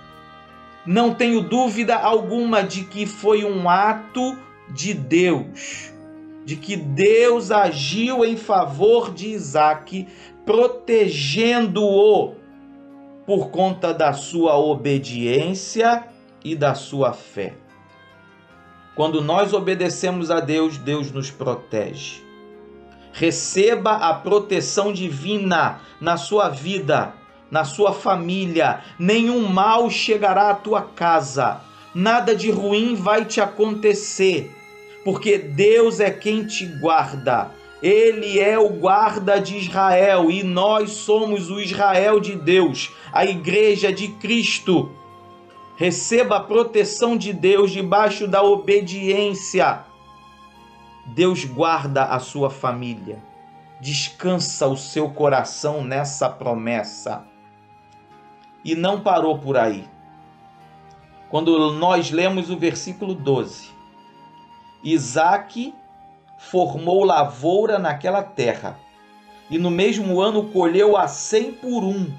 Não 0.87 1.15
tenho 1.15 1.43
dúvida 1.43 1.97
alguma 1.97 2.63
de 2.63 2.85
que 2.85 3.07
foi 3.07 3.45
um 3.45 3.69
ato 3.69 4.39
de 4.71 4.95
Deus, 4.95 5.93
de 6.45 6.57
que 6.57 6.77
Deus 6.77 7.51
agiu 7.51 8.25
em 8.25 8.37
favor 8.37 9.13
de 9.13 9.29
Isaac, 9.29 10.09
protegendo-o 10.47 12.35
por 13.27 13.51
conta 13.51 13.93
da 13.93 14.13
sua 14.13 14.57
obediência 14.57 16.05
e 16.43 16.57
da 16.57 16.75
sua 16.75 17.13
fé. 17.13 17.55
Quando 18.97 19.21
nós 19.21 19.53
obedecemos 19.53 20.31
a 20.31 20.41
Deus, 20.41 20.79
Deus 20.79 21.13
nos 21.13 21.31
protege. 21.31 22.23
Receba 23.13 23.93
a 23.93 24.15
proteção 24.15 24.93
divina 24.93 25.81
na 26.01 26.17
sua 26.17 26.49
vida 26.49 27.15
na 27.51 27.65
sua 27.65 27.93
família, 27.93 28.81
nenhum 28.99 29.49
mal 29.49 29.91
chegará 29.91 30.51
à 30.51 30.55
tua 30.55 30.83
casa, 30.83 31.61
nada 31.95 32.35
de 32.35 32.51
ruim 32.51 32.95
vai 32.95 33.25
te 33.25 33.41
acontecer, 33.41 34.55
porque 35.05 35.37
Deus 35.37 35.99
é 35.99 36.11
quem 36.11 36.47
te 36.47 36.67
guarda. 36.67 37.51
Ele 37.83 38.39
é 38.39 38.59
o 38.59 38.69
guarda 38.69 39.41
de 39.41 39.57
Israel 39.57 40.31
e 40.31 40.43
nós 40.43 40.91
somos 40.91 41.51
o 41.51 41.59
Israel 41.59 42.21
de 42.21 42.37
Deus, 42.37 42.93
a 43.11 43.25
igreja 43.25 43.91
de 43.91 44.09
Cristo. 44.09 44.91
Receba 45.77 46.37
a 46.37 46.41
proteção 46.41 47.17
de 47.17 47.33
Deus 47.33 47.71
debaixo 47.71 48.29
da 48.29 48.43
obediência. 48.43 49.81
Deus 51.07 51.47
guarda 51.47 52.05
a 52.05 52.19
sua 52.19 52.51
família. 52.51 53.19
Descansa 53.81 54.67
o 54.67 54.77
seu 54.77 55.09
coração 55.09 55.83
nessa 55.83 56.29
promessa 56.29 57.30
e 58.65 58.75
não 58.75 59.01
parou 59.01 59.39
por 59.39 59.57
aí. 59.57 59.87
Quando 61.29 61.73
nós 61.73 62.11
lemos 62.11 62.51
o 62.51 62.57
versículo 62.57 63.15
12, 63.15 63.69
Isaac 64.83 65.75
formou 66.39 67.05
lavoura 67.05 67.79
naquela 67.79 68.23
terra 68.23 68.79
e 69.51 69.59
no 69.59 69.71
mesmo 69.71 70.21
ano 70.21 70.45
colheu 70.51 70.97
a 70.97 71.07
cem 71.07 71.53
por 71.53 71.85
um, 71.85 72.13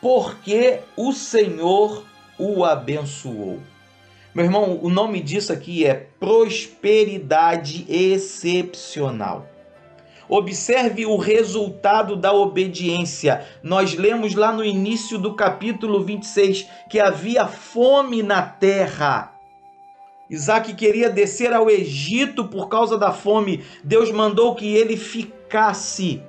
porque 0.00 0.80
o 0.96 1.12
Senhor 1.12 2.04
o 2.38 2.64
abençoou. 2.64 3.60
Meu 4.34 4.44
irmão, 4.44 4.80
o 4.82 4.90
nome 4.90 5.20
disso 5.20 5.52
aqui 5.52 5.86
é 5.86 5.94
prosperidade 5.94 7.86
excepcional. 7.88 9.46
Observe 10.36 11.06
o 11.06 11.16
resultado 11.16 12.16
da 12.16 12.32
obediência. 12.32 13.46
Nós 13.62 13.94
lemos 13.94 14.34
lá 14.34 14.52
no 14.52 14.64
início 14.64 15.16
do 15.16 15.34
capítulo 15.34 16.02
26 16.02 16.66
que 16.90 16.98
havia 16.98 17.46
fome 17.46 18.20
na 18.20 18.42
terra. 18.42 19.32
Isaac 20.28 20.74
queria 20.74 21.08
descer 21.08 21.52
ao 21.52 21.70
Egito 21.70 22.48
por 22.48 22.68
causa 22.68 22.98
da 22.98 23.12
fome. 23.12 23.62
Deus 23.84 24.10
mandou 24.10 24.56
que 24.56 24.66
ele 24.74 24.96
ficasse. 24.96 26.20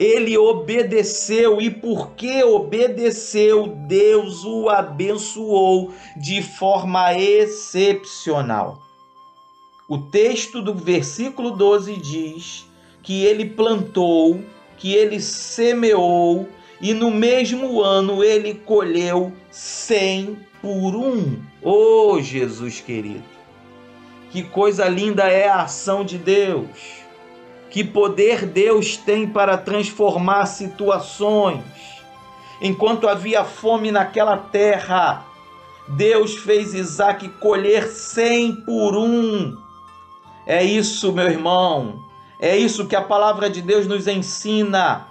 Ele 0.00 0.36
obedeceu 0.36 1.62
e 1.62 1.70
porque 1.70 2.42
obedeceu, 2.42 3.68
Deus 3.86 4.44
o 4.44 4.68
abençoou 4.68 5.94
de 6.16 6.42
forma 6.42 7.16
excepcional. 7.16 8.80
O 9.88 10.10
texto 10.10 10.60
do 10.60 10.74
versículo 10.74 11.52
12 11.52 11.96
diz 11.98 12.71
que 13.02 13.24
ele 13.24 13.44
plantou, 13.44 14.40
que 14.78 14.94
ele 14.94 15.20
semeou, 15.20 16.48
e 16.80 16.94
no 16.94 17.10
mesmo 17.10 17.80
ano 17.82 18.22
ele 18.22 18.54
colheu 18.54 19.32
cem 19.50 20.38
por 20.60 20.94
um. 20.96 21.40
Oh, 21.62 22.20
Jesus 22.20 22.80
querido! 22.80 23.22
Que 24.30 24.42
coisa 24.42 24.88
linda 24.88 25.24
é 25.24 25.48
a 25.48 25.62
ação 25.62 26.04
de 26.04 26.18
Deus! 26.18 27.02
Que 27.70 27.82
poder 27.82 28.44
Deus 28.44 28.98
tem 28.98 29.26
para 29.26 29.56
transformar 29.56 30.44
situações. 30.44 31.62
Enquanto 32.60 33.08
havia 33.08 33.44
fome 33.44 33.90
naquela 33.90 34.36
terra, 34.36 35.24
Deus 35.88 36.36
fez 36.36 36.74
Isaac 36.74 37.28
colher 37.40 37.88
cem 37.88 38.54
por 38.54 38.94
um. 38.94 39.56
É 40.46 40.62
isso, 40.62 41.12
meu 41.12 41.26
irmão. 41.26 42.01
É 42.42 42.56
isso 42.56 42.88
que 42.88 42.96
a 42.96 43.00
palavra 43.00 43.48
de 43.48 43.62
Deus 43.62 43.86
nos 43.86 44.08
ensina. 44.08 45.06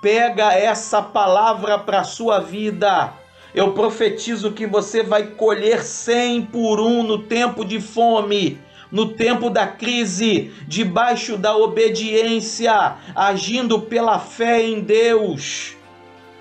Pega 0.00 0.54
essa 0.54 1.02
palavra 1.02 1.78
para 1.78 2.00
a 2.00 2.04
sua 2.04 2.38
vida. 2.38 3.12
Eu 3.54 3.74
profetizo 3.74 4.52
que 4.52 4.66
você 4.66 5.02
vai 5.02 5.26
colher 5.26 5.84
cem 5.84 6.40
por 6.40 6.80
um 6.80 7.02
no 7.02 7.18
tempo 7.18 7.62
de 7.62 7.78
fome, 7.78 8.58
no 8.90 9.12
tempo 9.12 9.50
da 9.50 9.66
crise, 9.66 10.50
debaixo 10.66 11.36
da 11.36 11.54
obediência, 11.54 12.96
agindo 13.14 13.78
pela 13.82 14.18
fé 14.18 14.62
em 14.62 14.80
Deus. 14.80 15.76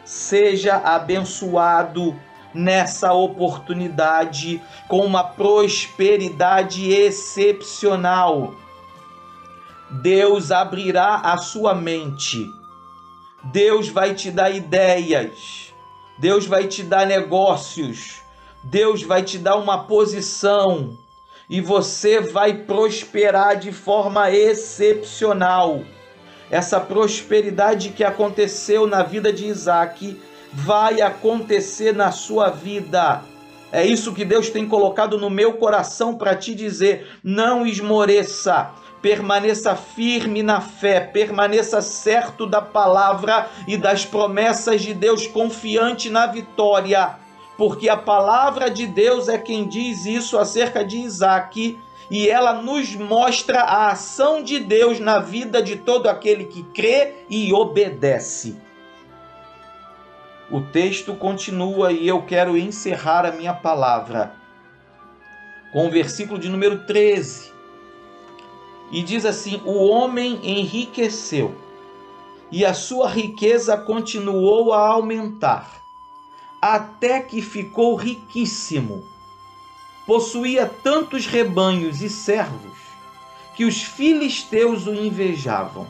Seja 0.06 0.78
abençoado 0.78 2.18
nessa 2.54 3.12
oportunidade 3.12 4.62
com 4.88 5.06
uma 5.06 5.26
prosperidade 5.26 6.90
excepcional. 6.90 8.61
Deus 9.92 10.52
abrirá 10.52 11.16
a 11.18 11.38
sua 11.38 11.76
mente. 11.76 12.48
Deus 13.52 13.90
vai 13.90 14.14
te 14.14 14.32
dar 14.32 14.52
ideias. 14.52 15.62
Deus 16.22 16.46
vai 16.46 16.68
te 16.68 16.84
dar 16.84 17.08
negócios, 17.08 18.22
Deus 18.64 19.02
vai 19.02 19.24
te 19.24 19.40
dar 19.40 19.56
uma 19.56 19.86
posição 19.86 20.96
e 21.50 21.60
você 21.60 22.22
vai 22.22 22.54
prosperar 22.54 23.58
de 23.58 23.72
forma 23.72 24.30
excepcional. 24.30 25.82
Essa 26.52 26.80
prosperidade 26.80 27.90
que 27.90 28.04
aconteceu 28.04 28.86
na 28.86 29.02
vida 29.02 29.34
de 29.34 29.48
Isaac 29.48 30.22
vai 30.54 31.02
acontecer 31.02 31.92
na 31.92 32.12
sua 32.12 32.50
vida. 32.52 33.24
É 33.72 33.84
isso 33.84 34.14
que 34.14 34.24
Deus 34.24 34.48
tem 34.48 34.68
colocado 34.68 35.18
no 35.18 35.30
meu 35.30 35.54
coração 35.54 36.16
para 36.16 36.36
te 36.36 36.54
dizer: 36.54 37.18
não 37.24 37.66
esmoreça, 37.66 38.70
permaneça 39.02 39.76
firme 39.76 40.44
na 40.44 40.62
fé, 40.62 41.00
permaneça 41.00 41.82
certo 41.82 42.46
da 42.46 42.62
palavra 42.62 43.50
e 43.68 43.76
das 43.76 44.06
promessas 44.06 44.82
de 44.82 44.94
Deus, 44.94 45.26
confiante 45.26 46.10
na 46.10 46.28
vitória, 46.28 47.16
porque 47.58 47.90
a 47.90 47.98
palavra 47.98 48.70
de 48.70 48.86
Deus 48.86 49.28
é 49.28 49.38
quem 49.38 49.68
diz 49.68 50.06
isso 50.06 50.38
acerca 50.38 50.84
de 50.84 50.98
Isaac. 50.98 51.78
E 52.10 52.28
ela 52.28 52.62
nos 52.62 52.94
mostra 52.94 53.62
a 53.62 53.92
ação 53.92 54.44
de 54.44 54.60
Deus 54.60 55.00
na 55.00 55.20
vida 55.20 55.64
de 55.64 55.78
todo 55.78 56.10
aquele 56.10 56.44
que 56.44 56.62
crê 56.74 57.14
e 57.30 57.54
obedece. 57.54 58.58
O 60.50 60.60
texto 60.60 61.16
continua 61.16 61.94
e 61.94 62.06
eu 62.06 62.24
quero 62.24 62.58
encerrar 62.58 63.26
a 63.26 63.32
minha 63.32 63.54
palavra 63.54 64.34
com 65.72 65.88
o 65.88 65.90
versículo 65.90 66.38
de 66.38 66.50
número 66.50 66.86
13. 66.86 67.51
E 68.92 69.02
diz 69.02 69.26
assim: 69.26 69.62
O 69.66 69.88
homem 69.88 70.40
enriqueceu, 70.44 71.56
e 72.52 72.66
a 72.66 72.74
sua 72.74 73.08
riqueza 73.08 73.78
continuou 73.78 74.74
a 74.74 74.86
aumentar, 74.88 75.82
até 76.62 77.22
que 77.22 77.42
ficou 77.42 77.96
riquíssimo. 77.96 79.04
Possuía 80.06 80.70
tantos 80.84 81.26
rebanhos 81.26 82.02
e 82.02 82.10
servos 82.10 82.78
que 83.56 83.64
os 83.64 83.82
filisteus 83.82 84.88
o 84.88 84.94
invejavam. 84.94 85.88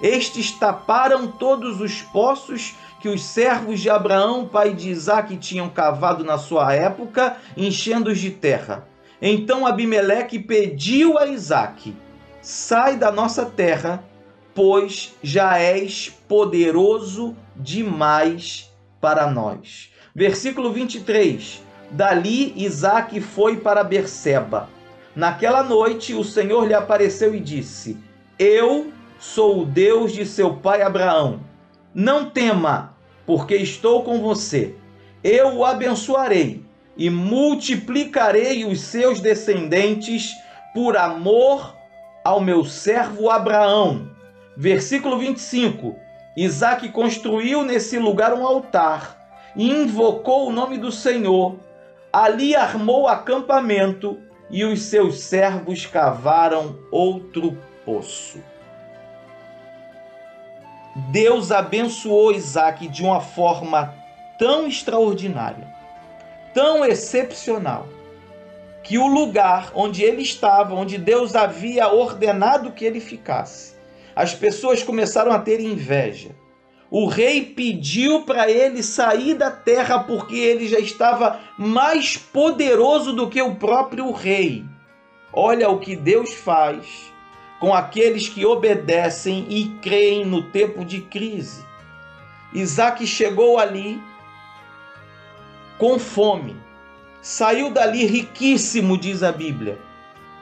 Estes 0.00 0.52
taparam 0.52 1.26
todos 1.26 1.80
os 1.80 2.02
poços 2.02 2.74
que 3.00 3.08
os 3.08 3.22
servos 3.22 3.80
de 3.80 3.88
Abraão, 3.88 4.46
pai 4.46 4.74
de 4.74 4.90
Isaque, 4.90 5.36
tinham 5.36 5.68
cavado 5.68 6.22
na 6.22 6.38
sua 6.38 6.72
época, 6.74 7.36
enchendo-os 7.56 8.18
de 8.18 8.30
terra. 8.30 8.86
Então 9.20 9.66
Abimeleque 9.66 10.38
pediu 10.38 11.16
a 11.16 11.26
Isaque: 11.26 11.94
Sai 12.44 12.98
da 12.98 13.10
nossa 13.10 13.46
terra, 13.46 14.04
pois 14.54 15.14
já 15.22 15.56
és 15.56 16.10
poderoso 16.28 17.34
demais 17.56 18.70
para 19.00 19.30
nós. 19.30 19.90
Versículo 20.14 20.70
23. 20.70 21.62
Dali 21.90 22.52
Isaque 22.62 23.18
foi 23.22 23.56
para 23.56 23.82
Berseba. 23.82 24.68
Naquela 25.16 25.62
noite 25.62 26.12
o 26.12 26.22
Senhor 26.22 26.66
lhe 26.66 26.74
apareceu 26.74 27.34
e 27.34 27.40
disse: 27.40 27.96
Eu 28.38 28.92
sou 29.18 29.62
o 29.62 29.64
Deus 29.64 30.12
de 30.12 30.26
seu 30.26 30.54
pai 30.54 30.82
Abraão. 30.82 31.40
Não 31.94 32.28
tema, 32.28 32.94
porque 33.24 33.56
estou 33.56 34.02
com 34.02 34.20
você. 34.20 34.74
Eu 35.22 35.54
o 35.56 35.64
abençoarei 35.64 36.62
e 36.94 37.08
multiplicarei 37.08 38.66
os 38.66 38.82
seus 38.82 39.18
descendentes 39.18 40.30
por 40.74 40.94
amor 40.94 41.73
ao 42.24 42.40
meu 42.40 42.64
servo 42.64 43.28
Abraão. 43.28 44.08
Versículo 44.56 45.18
25. 45.18 45.94
Isaac 46.34 46.88
construiu 46.88 47.62
nesse 47.62 47.98
lugar 47.98 48.32
um 48.32 48.46
altar 48.46 49.16
e 49.54 49.70
invocou 49.70 50.48
o 50.48 50.52
nome 50.52 50.78
do 50.78 50.90
Senhor. 50.90 51.56
Ali 52.10 52.56
armou 52.56 53.06
acampamento 53.06 54.18
e 54.50 54.64
os 54.64 54.82
seus 54.82 55.20
servos 55.20 55.84
cavaram 55.84 56.76
outro 56.90 57.58
poço. 57.84 58.42
Deus 61.10 61.50
abençoou 61.50 62.32
Isaac 62.32 62.86
de 62.88 63.02
uma 63.02 63.20
forma 63.20 63.92
tão 64.38 64.66
extraordinária, 64.66 65.66
tão 66.52 66.84
excepcional, 66.84 67.88
que 68.84 68.98
o 68.98 69.06
lugar 69.06 69.72
onde 69.74 70.02
ele 70.04 70.22
estava, 70.22 70.74
onde 70.74 70.98
Deus 70.98 71.34
havia 71.34 71.88
ordenado 71.88 72.72
que 72.72 72.84
ele 72.84 73.00
ficasse, 73.00 73.74
as 74.14 74.34
pessoas 74.34 74.82
começaram 74.82 75.32
a 75.32 75.38
ter 75.38 75.58
inveja. 75.58 76.36
O 76.90 77.06
rei 77.06 77.42
pediu 77.42 78.22
para 78.22 78.48
ele 78.48 78.82
sair 78.82 79.34
da 79.34 79.50
terra 79.50 80.00
porque 80.00 80.36
ele 80.36 80.68
já 80.68 80.78
estava 80.78 81.40
mais 81.58 82.16
poderoso 82.16 83.14
do 83.14 83.28
que 83.28 83.40
o 83.42 83.56
próprio 83.56 84.12
rei. 84.12 84.64
Olha 85.32 85.70
o 85.70 85.80
que 85.80 85.96
Deus 85.96 86.34
faz 86.34 87.12
com 87.58 87.74
aqueles 87.74 88.28
que 88.28 88.44
obedecem 88.44 89.46
e 89.48 89.70
creem 89.80 90.26
no 90.26 90.42
tempo 90.50 90.84
de 90.84 91.00
crise. 91.00 91.64
Isaac 92.52 93.04
chegou 93.06 93.58
ali 93.58 94.00
com 95.78 95.98
fome, 95.98 96.54
saiu 97.24 97.70
dali 97.70 98.04
riquíssimo, 98.04 98.98
diz 98.98 99.22
a 99.22 99.32
Bíblia, 99.32 99.78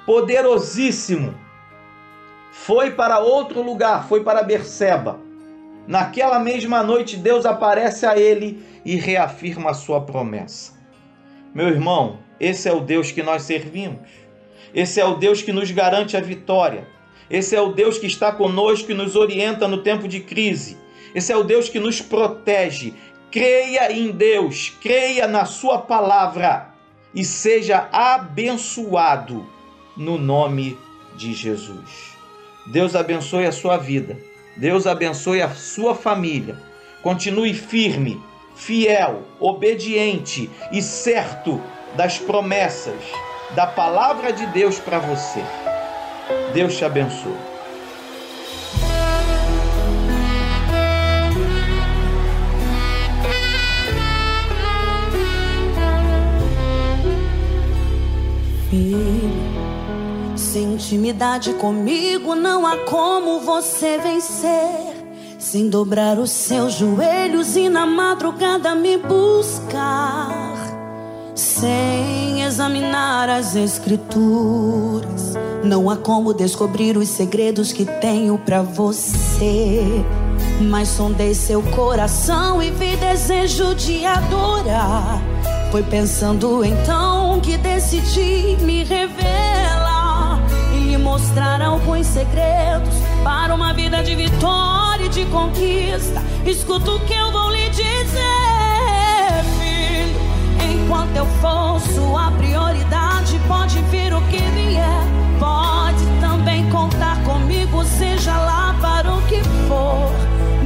poderosíssimo. 0.05 1.33
Foi 2.51 2.91
para 2.91 3.21
outro 3.21 3.63
lugar, 3.63 4.09
foi 4.09 4.25
para 4.25 4.43
Berseba. 4.43 5.21
Naquela 5.87 6.41
mesma 6.41 6.83
noite, 6.83 7.17
Deus 7.17 7.47
aparece 7.47 8.05
a 8.05 8.19
ele 8.19 8.67
e 8.85 8.97
reafirma 8.97 9.71
a 9.71 9.75
sua 9.75 10.01
promessa. 10.01 10.73
Meu 11.55 11.69
irmão, 11.69 12.19
esse 12.41 12.69
é 12.69 12.73
o 12.73 12.81
Deus 12.81 13.13
que 13.13 13.23
nós 13.23 13.43
servimos. 13.43 14.09
Esse 14.75 15.01
é 15.01 15.05
o 15.05 15.15
Deus 15.15 15.41
que 15.41 15.53
nos 15.53 15.71
garante 15.71 16.17
a 16.17 16.21
vitória. 16.21 16.89
Esse 17.31 17.55
é 17.55 17.61
o 17.61 17.73
Deus 17.73 17.97
que 17.97 18.09
está 18.09 18.33
conosco 18.33 18.91
e 18.91 18.95
nos 18.95 19.15
orienta 19.15 19.69
no 19.69 19.85
tempo 19.85 20.09
de 20.09 20.19
crise. 20.19 20.77
Esse 21.15 21.33
é 21.33 21.37
o 21.37 21.45
Deus 21.45 21.69
que 21.69 21.79
nos 21.79 22.01
protege. 22.01 22.93
Creia 23.31 23.93
em 23.93 24.11
Deus, 24.11 24.77
creia 24.83 25.29
na 25.29 25.45
Sua 25.45 25.79
palavra 25.79 26.72
e 27.15 27.25
seja 27.25 27.89
abençoado 27.93 29.47
no 29.97 30.19
nome 30.19 30.79
de 31.17 31.33
Jesus. 31.33 32.17
Deus 32.67 32.95
abençoe 32.95 33.47
a 33.47 33.53
sua 33.53 33.77
vida. 33.77 34.17
Deus 34.57 34.87
abençoe 34.87 35.43
a 35.43 35.51
sua 35.51 35.95
família. 35.95 36.57
Continue 37.03 37.53
firme, 37.55 38.21
fiel, 38.55 39.23
obediente 39.41 40.51
e 40.71 40.81
certo 40.81 41.61
das 41.97 42.19
promessas 42.19 43.03
da 43.55 43.67
palavra 43.67 44.33
de 44.33 44.47
Deus 44.47 44.79
para 44.79 44.99
você. 44.99 45.43
Deus 46.55 46.77
te 46.77 46.85
abençoe. 46.85 47.52
Filho, 58.73 59.29
sem 60.35 60.73
intimidade 60.73 61.53
comigo 61.53 62.35
não 62.35 62.67
há 62.67 62.79
como 62.87 63.41
você 63.41 63.99
vencer. 63.99 64.97
Sem 65.39 65.69
dobrar 65.69 66.19
os 66.19 66.31
seus 66.31 66.73
joelhos 66.73 67.55
e 67.55 67.69
na 67.69 67.85
madrugada 67.85 68.75
me 68.75 68.97
buscar. 68.97 70.57
Sem 71.35 72.43
examinar 72.45 73.29
as 73.29 73.55
escrituras, 73.55 75.35
não 75.63 75.91
há 75.91 75.97
como 75.99 76.33
descobrir 76.33 76.97
os 76.97 77.11
segredos 77.11 77.75
que 77.75 77.85
tenho 77.85 78.39
para 78.39 78.63
você. 78.63 79.85
Mas 80.63 80.89
sondei 80.89 81.35
seu 81.35 81.63
coração 81.63 82.63
e 82.63 82.71
vi 82.71 82.97
desejo 82.97 83.75
de 83.75 84.07
adorar. 84.07 85.21
Foi 85.71 85.83
pensando 85.83 86.65
então 86.65 87.22
que 87.43 87.57
decidi 87.59 88.57
me 88.61 88.85
revelar 88.85 90.41
e 90.73 90.91
lhe 90.91 90.97
mostrar 90.97 91.61
alguns 91.61 92.07
segredos 92.07 92.95
para 93.25 93.53
uma 93.55 93.75
vida 93.75 94.03
de 94.03 94.15
vitória 94.15 95.05
e 95.05 95.09
de 95.09 95.25
conquista. 95.27 96.23
Escuta 96.47 96.93
o 96.93 97.01
que 97.01 97.13
eu 97.13 97.33
vou 97.33 97.51
lhe 97.51 97.69
dizer, 97.71 97.83
filho. 99.59 100.21
Enquanto 100.73 101.17
eu 101.17 101.27
for 101.41 101.81
sua 101.81 102.31
prioridade, 102.31 103.41
pode 103.49 103.81
vir 103.91 104.15
o 104.15 104.21
que 104.23 104.39
vier. 104.39 105.03
Pode 105.41 106.07
também 106.21 106.71
contar 106.71 107.23
comigo, 107.25 107.85
seja 107.85 108.37
lá 108.37 108.77
para 108.81 109.13
o 109.13 109.21
que 109.23 109.43
for. 109.67 110.11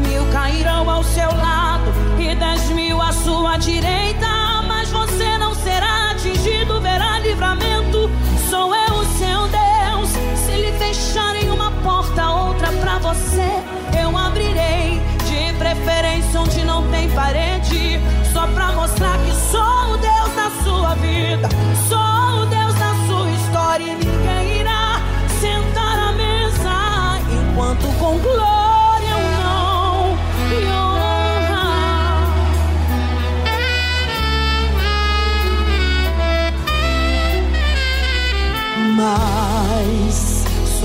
Mil 0.06 0.26
cairão 0.30 0.90
ao 0.90 1.02
seu 1.02 1.30
lado 1.34 1.90
e 2.18 2.34
dez 2.34 2.68
mil 2.70 3.00
à 3.00 3.12
sua 3.12 3.56
direita. 3.56 4.26
Mas 4.68 4.90
você 4.90 5.38
não 5.38 5.55
livramento. 7.36 8.10
Sou 8.48 8.74
eu 8.74 8.94
o 8.94 9.04
seu 9.04 9.48
Deus. 9.48 10.10
Se 10.38 10.52
lhe 10.52 10.72
fecharem 10.78 11.50
uma 11.50 11.70
porta, 11.82 12.30
outra 12.30 12.68
pra 12.80 12.98
você, 12.98 13.62
eu 14.00 14.16
abrirei. 14.16 15.00
De 15.26 15.52
preferência 15.58 16.40
onde 16.40 16.64
não 16.64 16.88
tem 16.90 17.10
parede. 17.10 18.00
mostrar 18.74 19.18
que 19.18 19.32
sou 19.50 19.94
o 19.94 19.96
Deus 19.98 20.34
da 20.34 20.50
sua 20.62 20.94
vida, 20.94 21.48
sou 21.88 22.05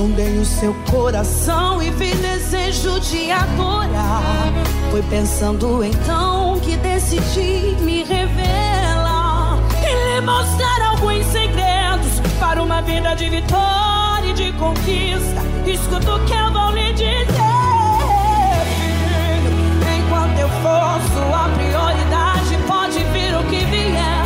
sondei 0.02 0.40
o 0.40 0.46
seu 0.46 0.74
coração 0.90 1.80
e 1.80 1.92
vi 1.92 2.12
desejo 2.16 3.00
de 3.02 3.30
adorar. 3.30 4.52
Foi 4.90 5.04
pensando 5.04 5.84
então 5.84 6.60
que 6.60 6.76
decidi 6.78 7.76
me 7.82 8.04
revelar 8.04 9.60
e 9.80 10.16
lhe 10.16 10.22
mostrar 10.22 10.82
alguns 10.90 11.24
segredos 11.28 12.20
para 12.40 12.64
uma 12.64 12.82
vida 12.82 13.14
de 13.14 13.30
vitória 13.30 14.28
e 14.28 14.34
de 14.34 14.52
conquista. 14.54 15.44
Escuta 15.68 16.16
o 16.16 16.26
que 16.26 16.34
eu 16.34 16.52
vou 16.52 16.72
lhe 16.72 16.94
dizer. 16.94 17.22
Enquanto 20.00 20.40
eu 20.40 20.50
for 20.64 21.00
sua 21.14 21.48
prioridade, 21.50 22.58
pode 22.68 23.04
vir 23.14 23.36
o 23.36 23.44
que 23.44 23.64
vier. 23.66 24.21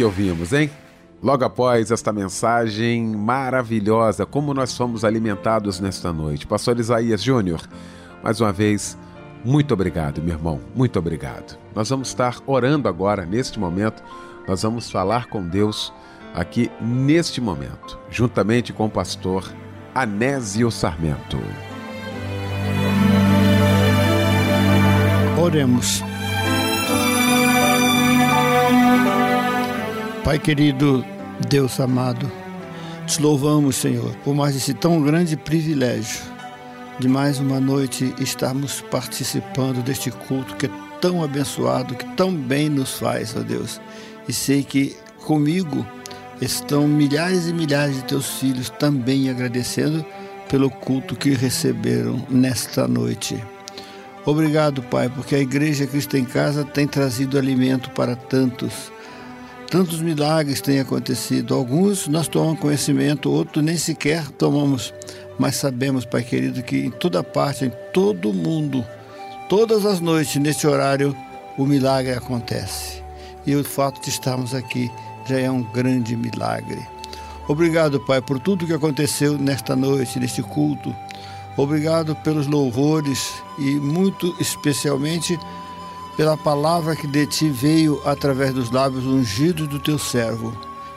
Que 0.00 0.04
ouvimos, 0.04 0.54
hein? 0.54 0.70
Logo 1.22 1.44
após 1.44 1.90
esta 1.90 2.10
mensagem 2.10 3.04
maravilhosa, 3.04 4.24
como 4.24 4.54
nós 4.54 4.74
fomos 4.74 5.04
alimentados 5.04 5.78
nesta 5.78 6.10
noite. 6.10 6.46
Pastor 6.46 6.80
Isaías 6.80 7.22
Júnior, 7.22 7.60
mais 8.22 8.40
uma 8.40 8.50
vez, 8.50 8.96
muito 9.44 9.74
obrigado, 9.74 10.22
meu 10.22 10.36
irmão, 10.36 10.58
muito 10.74 10.98
obrigado. 10.98 11.58
Nós 11.74 11.90
vamos 11.90 12.08
estar 12.08 12.38
orando 12.46 12.88
agora, 12.88 13.26
neste 13.26 13.60
momento, 13.60 14.02
nós 14.48 14.62
vamos 14.62 14.90
falar 14.90 15.26
com 15.26 15.46
Deus 15.46 15.92
aqui 16.34 16.70
neste 16.80 17.38
momento, 17.38 17.98
juntamente 18.10 18.72
com 18.72 18.86
o 18.86 18.90
pastor 18.90 19.52
Anésio 19.94 20.70
Sarmento. 20.70 21.36
Oremos. 25.38 26.09
Pai 30.24 30.38
querido, 30.38 31.02
Deus 31.48 31.80
amado, 31.80 32.30
te 33.06 33.22
louvamos, 33.22 33.76
Senhor, 33.76 34.14
por 34.16 34.34
mais 34.34 34.54
esse 34.54 34.74
tão 34.74 35.02
grande 35.02 35.34
privilégio 35.34 36.20
de 36.98 37.08
mais 37.08 37.38
uma 37.38 37.58
noite 37.58 38.14
estarmos 38.20 38.82
participando 38.90 39.82
deste 39.82 40.10
culto 40.10 40.56
que 40.56 40.66
é 40.66 40.70
tão 41.00 41.24
abençoado, 41.24 41.94
que 41.94 42.04
tão 42.14 42.34
bem 42.34 42.68
nos 42.68 42.98
faz, 42.98 43.34
ó 43.34 43.40
Deus. 43.40 43.80
E 44.28 44.32
sei 44.32 44.62
que 44.62 44.94
comigo 45.24 45.86
estão 46.38 46.86
milhares 46.86 47.48
e 47.48 47.54
milhares 47.54 47.96
de 47.96 48.04
teus 48.04 48.38
filhos 48.38 48.68
também 48.68 49.30
agradecendo 49.30 50.04
pelo 50.50 50.68
culto 50.68 51.16
que 51.16 51.30
receberam 51.30 52.24
nesta 52.28 52.86
noite. 52.86 53.42
Obrigado, 54.26 54.82
Pai, 54.82 55.08
porque 55.08 55.34
a 55.34 55.40
Igreja 55.40 55.86
Cristo 55.86 56.18
em 56.18 56.26
Casa 56.26 56.62
tem 56.62 56.86
trazido 56.86 57.38
alimento 57.38 57.90
para 57.92 58.14
tantos. 58.14 58.92
Tantos 59.70 60.00
milagres 60.00 60.60
têm 60.60 60.80
acontecido. 60.80 61.54
Alguns 61.54 62.08
nós 62.08 62.26
tomamos 62.26 62.58
conhecimento, 62.58 63.30
outros 63.30 63.64
nem 63.64 63.78
sequer 63.78 64.28
tomamos. 64.30 64.92
Mas 65.38 65.54
sabemos, 65.56 66.04
Pai 66.04 66.24
querido, 66.24 66.60
que 66.60 66.78
em 66.78 66.90
toda 66.90 67.22
parte, 67.22 67.66
em 67.66 67.72
todo 67.92 68.32
mundo, 68.32 68.84
todas 69.48 69.86
as 69.86 70.00
noites, 70.00 70.36
nesse 70.42 70.66
horário, 70.66 71.16
o 71.56 71.64
milagre 71.64 72.12
acontece. 72.12 73.00
E 73.46 73.54
o 73.54 73.62
fato 73.62 74.02
de 74.02 74.10
estarmos 74.10 74.54
aqui 74.54 74.90
já 75.24 75.38
é 75.38 75.48
um 75.48 75.62
grande 75.62 76.16
milagre. 76.16 76.84
Obrigado, 77.46 78.00
Pai, 78.00 78.20
por 78.20 78.40
tudo 78.40 78.66
que 78.66 78.72
aconteceu 78.72 79.38
nesta 79.38 79.76
noite, 79.76 80.18
neste 80.18 80.42
culto. 80.42 80.94
Obrigado 81.56 82.16
pelos 82.16 82.48
louvores 82.48 83.32
e 83.58 83.76
muito 83.76 84.34
especialmente 84.40 85.38
pela 86.16 86.36
palavra 86.36 86.96
que 86.96 87.06
de 87.06 87.26
ti 87.26 87.48
veio 87.48 88.00
através 88.04 88.52
dos 88.52 88.70
lábios 88.70 89.04
ungidos 89.04 89.68
do 89.68 89.78
teu 89.78 89.98
servo, 89.98 90.52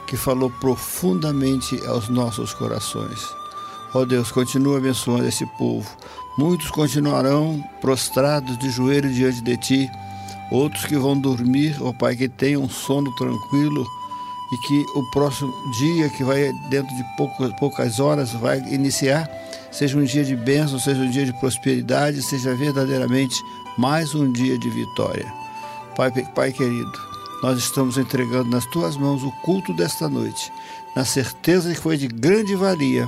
que 0.06 0.18
falou 0.18 0.50
profundamente 0.60 1.80
aos 1.88 2.10
nossos 2.10 2.54
corações. 2.54 3.20
Ó 3.94 4.00
oh 4.00 4.06
Deus, 4.06 4.32
continua 4.32 4.78
abençoando 4.78 5.28
esse 5.28 5.46
povo. 5.58 5.90
Muitos 6.38 6.72
continuarão 6.72 7.64
prostrados 7.80 8.58
de 8.58 8.70
joelho 8.72 9.14
diante 9.14 9.42
de 9.42 9.56
ti, 9.58 9.92
outros 10.52 10.86
que 10.86 10.98
vão 10.98 11.18
dormir, 11.18 11.78
ó 11.80 11.90
oh 11.90 11.94
Pai, 11.94 12.16
que 12.16 12.28
tenham 12.28 12.64
um 12.64 12.70
sono 12.70 13.14
tranquilo 13.16 13.86
e 14.52 14.58
que 14.58 14.86
o 14.96 15.04
próximo 15.12 15.54
dia, 15.72 16.10
que 16.10 16.24
vai 16.24 16.52
dentro 16.70 16.96
de 16.96 17.04
poucas, 17.18 17.54
poucas 17.60 18.00
horas, 18.00 18.34
vai 18.34 18.60
iniciar, 18.72 19.30
seja 19.72 19.98
um 19.98 20.04
dia 20.04 20.24
de 20.24 20.36
bênção, 20.36 20.78
seja 20.80 21.02
um 21.02 21.10
dia 21.10 21.26
de 21.26 21.34
prosperidade, 21.40 22.22
seja 22.22 22.54
verdadeiramente 22.56 23.36
mais 23.78 24.14
um 24.14 24.32
dia 24.32 24.58
de 24.58 24.70
vitória. 24.70 25.32
Pai, 25.96 26.12
Pai 26.34 26.52
querido, 26.52 26.92
nós 27.42 27.58
estamos 27.60 27.98
entregando 27.98 28.50
nas 28.50 28.66
tuas 28.68 28.96
mãos 28.96 29.24
o 29.24 29.32
culto 29.44 29.74
desta 29.74 30.08
noite, 30.10 30.52
na 30.96 31.06
certeza 31.06 31.70
de 31.70 31.76
que 31.76 31.82
foi 31.82 31.98
de 31.98 32.08
grande 32.08 32.56
valia 32.56 33.08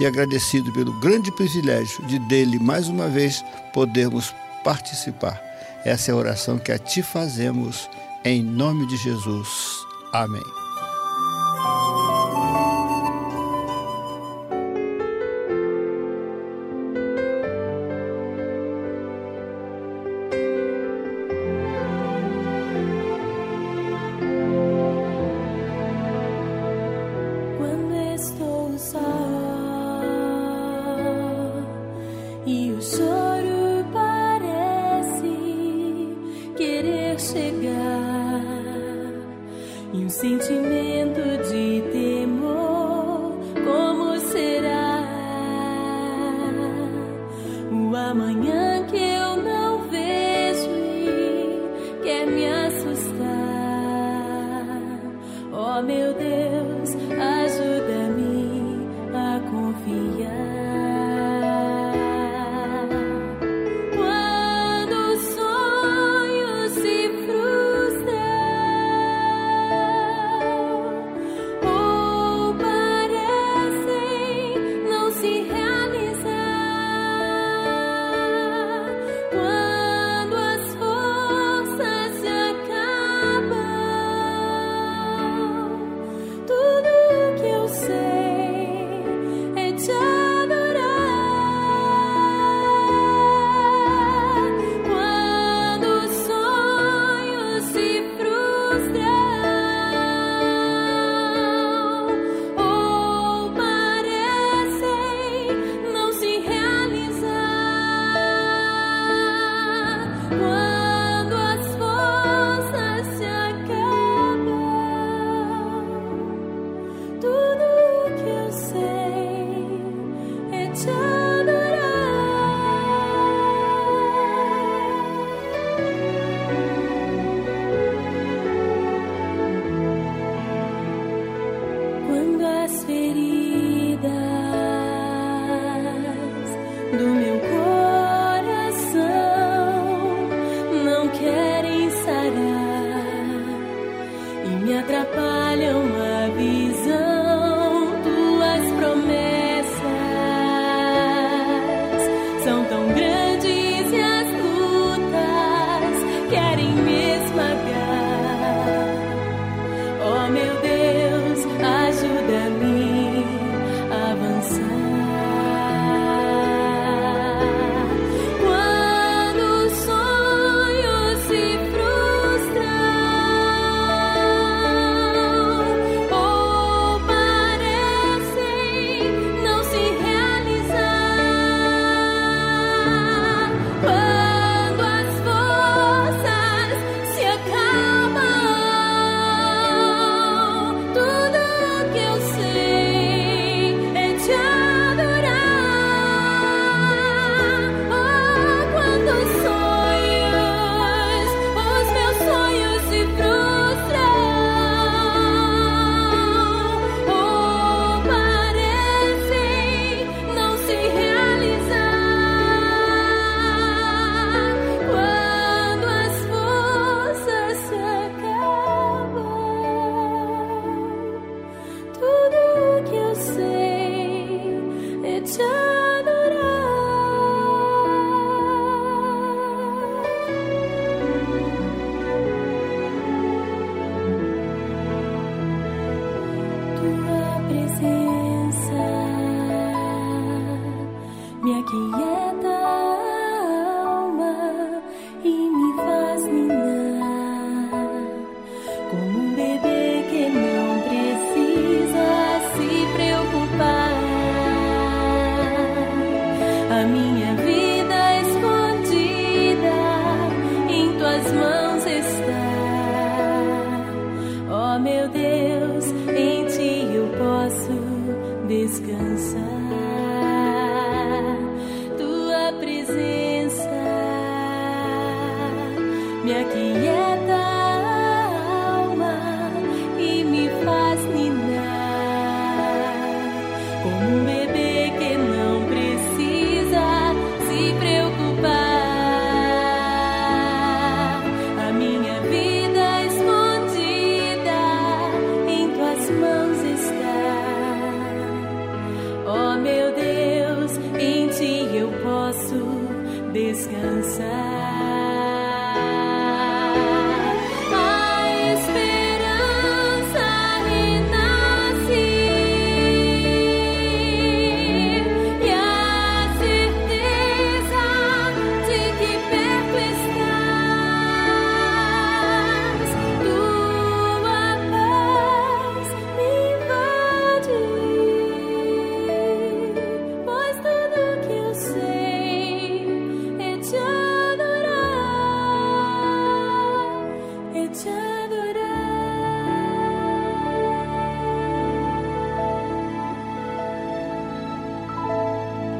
e 0.00 0.06
agradecido 0.06 0.72
pelo 0.72 0.92
grande 1.00 1.30
privilégio 1.32 2.04
de 2.06 2.18
dele 2.18 2.58
mais 2.58 2.88
uma 2.88 3.08
vez 3.08 3.44
podermos 3.72 4.34
participar. 4.64 5.40
Essa 5.84 6.10
é 6.10 6.14
a 6.14 6.16
oração 6.16 6.58
que 6.58 6.72
a 6.72 6.78
ti 6.78 7.02
fazemos 7.02 7.88
em 8.24 8.42
nome 8.42 8.86
de 8.86 8.96
Jesus. 8.96 9.84
Amém. 10.12 10.63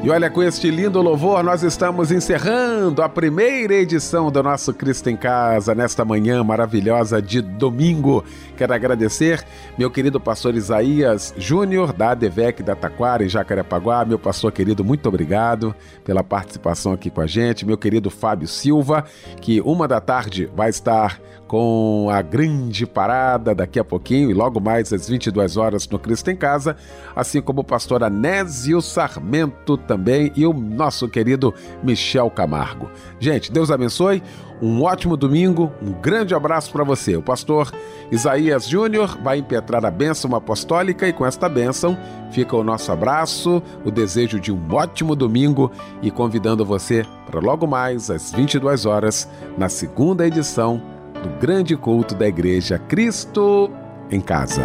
E 0.05 0.09
olha, 0.11 0.29
com 0.29 0.43
este 0.43 0.69
lindo 0.69 1.01
louvor, 1.01 1.43
nós 1.43 1.63
estamos 1.63 2.11
encerrando 2.11 3.01
a 3.01 3.09
primeira 3.09 3.73
edição 3.73 4.29
do 4.31 4.43
nosso 4.43 4.71
Cristo 4.71 5.09
em 5.09 5.17
Casa 5.17 5.73
nesta 5.73 6.05
manhã 6.05 6.43
maravilhosa 6.43 7.19
de 7.19 7.41
domingo. 7.41 8.23
Quero 8.55 8.71
agradecer 8.71 9.43
meu 9.75 9.89
querido 9.89 10.19
pastor 10.19 10.53
Isaías 10.53 11.33
Júnior, 11.39 11.91
da 11.91 12.11
ADVEC 12.11 12.61
da 12.61 12.75
Taquara, 12.75 13.25
em 13.25 13.29
Jacarepaguá. 13.29 14.05
Meu 14.05 14.19
pastor 14.19 14.51
querido, 14.51 14.85
muito 14.85 15.09
obrigado 15.09 15.73
pela 16.03 16.23
participação 16.23 16.93
aqui 16.93 17.09
com 17.09 17.21
a 17.21 17.25
gente. 17.25 17.65
Meu 17.65 17.75
querido 17.75 18.11
Fábio 18.11 18.47
Silva, 18.47 19.05
que 19.41 19.59
uma 19.61 19.87
da 19.87 19.99
tarde 19.99 20.47
vai 20.55 20.69
estar 20.69 21.19
com 21.47 22.07
a 22.11 22.21
grande 22.21 22.85
parada 22.85 23.53
daqui 23.53 23.79
a 23.79 23.83
pouquinho 23.83 24.29
e 24.31 24.33
logo 24.33 24.59
mais 24.59 24.91
às 24.91 25.07
22 25.07 25.57
horas 25.57 25.87
no 25.87 25.99
Cristo 25.99 26.31
em 26.31 26.35
Casa, 26.35 26.75
assim 27.15 27.41
como 27.41 27.61
o 27.61 27.63
pastor 27.63 28.03
Anésio 28.03 28.81
Sarmento 28.81 29.77
também 29.77 30.31
e 30.35 30.45
o 30.45 30.53
nosso 30.53 31.07
querido 31.07 31.53
Michel 31.83 32.29
Camargo. 32.29 32.89
Gente, 33.19 33.51
Deus 33.51 33.69
abençoe, 33.69 34.23
um 34.61 34.83
ótimo 34.83 35.15
domingo, 35.15 35.71
um 35.81 35.91
grande 35.91 36.33
abraço 36.33 36.71
para 36.71 36.83
você. 36.83 37.15
O 37.15 37.21
pastor 37.21 37.71
Isaías 38.11 38.67
Júnior 38.67 39.17
vai 39.21 39.37
impetrar 39.37 39.85
a 39.85 39.91
bênção 39.91 40.33
apostólica 40.35 41.07
e 41.07 41.13
com 41.13 41.25
esta 41.25 41.47
bênção 41.47 41.97
fica 42.31 42.55
o 42.55 42.63
nosso 42.63 42.91
abraço, 42.91 43.61
o 43.83 43.91
desejo 43.91 44.39
de 44.39 44.51
um 44.51 44.73
ótimo 44.73 45.15
domingo 45.15 45.71
e 46.01 46.09
convidando 46.09 46.65
você 46.65 47.05
para 47.29 47.39
logo 47.39 47.67
mais 47.67 48.09
às 48.09 48.31
22 48.31 48.85
horas 48.85 49.29
na 49.57 49.69
segunda 49.69 50.25
edição 50.25 50.94
do 51.25 51.39
grande 51.39 51.75
culto 51.75 52.13
da 52.13 52.27
Igreja 52.27 52.77
Cristo 52.77 53.71
em 54.11 54.21
Casa. 54.21 54.63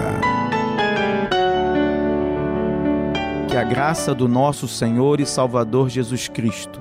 Que 3.48 3.56
a 3.56 3.64
graça 3.64 4.14
do 4.14 4.28
nosso 4.28 4.68
Senhor 4.68 5.20
e 5.20 5.26
Salvador 5.26 5.88
Jesus 5.88 6.28
Cristo, 6.28 6.78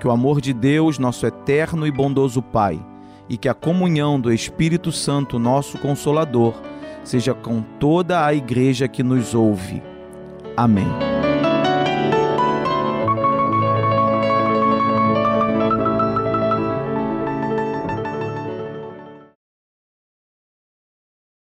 que 0.00 0.08
o 0.08 0.10
amor 0.10 0.40
de 0.40 0.54
Deus, 0.54 0.98
nosso 0.98 1.26
eterno 1.26 1.86
e 1.86 1.90
bondoso 1.90 2.40
Pai, 2.40 2.80
e 3.28 3.36
que 3.36 3.48
a 3.48 3.54
comunhão 3.54 4.18
do 4.18 4.32
Espírito 4.32 4.90
Santo, 4.90 5.38
nosso 5.38 5.76
Consolador, 5.76 6.54
seja 7.04 7.34
com 7.34 7.62
toda 7.78 8.24
a 8.24 8.32
igreja 8.32 8.88
que 8.88 9.02
nos 9.02 9.34
ouve. 9.34 9.82
Amém. 10.56 11.09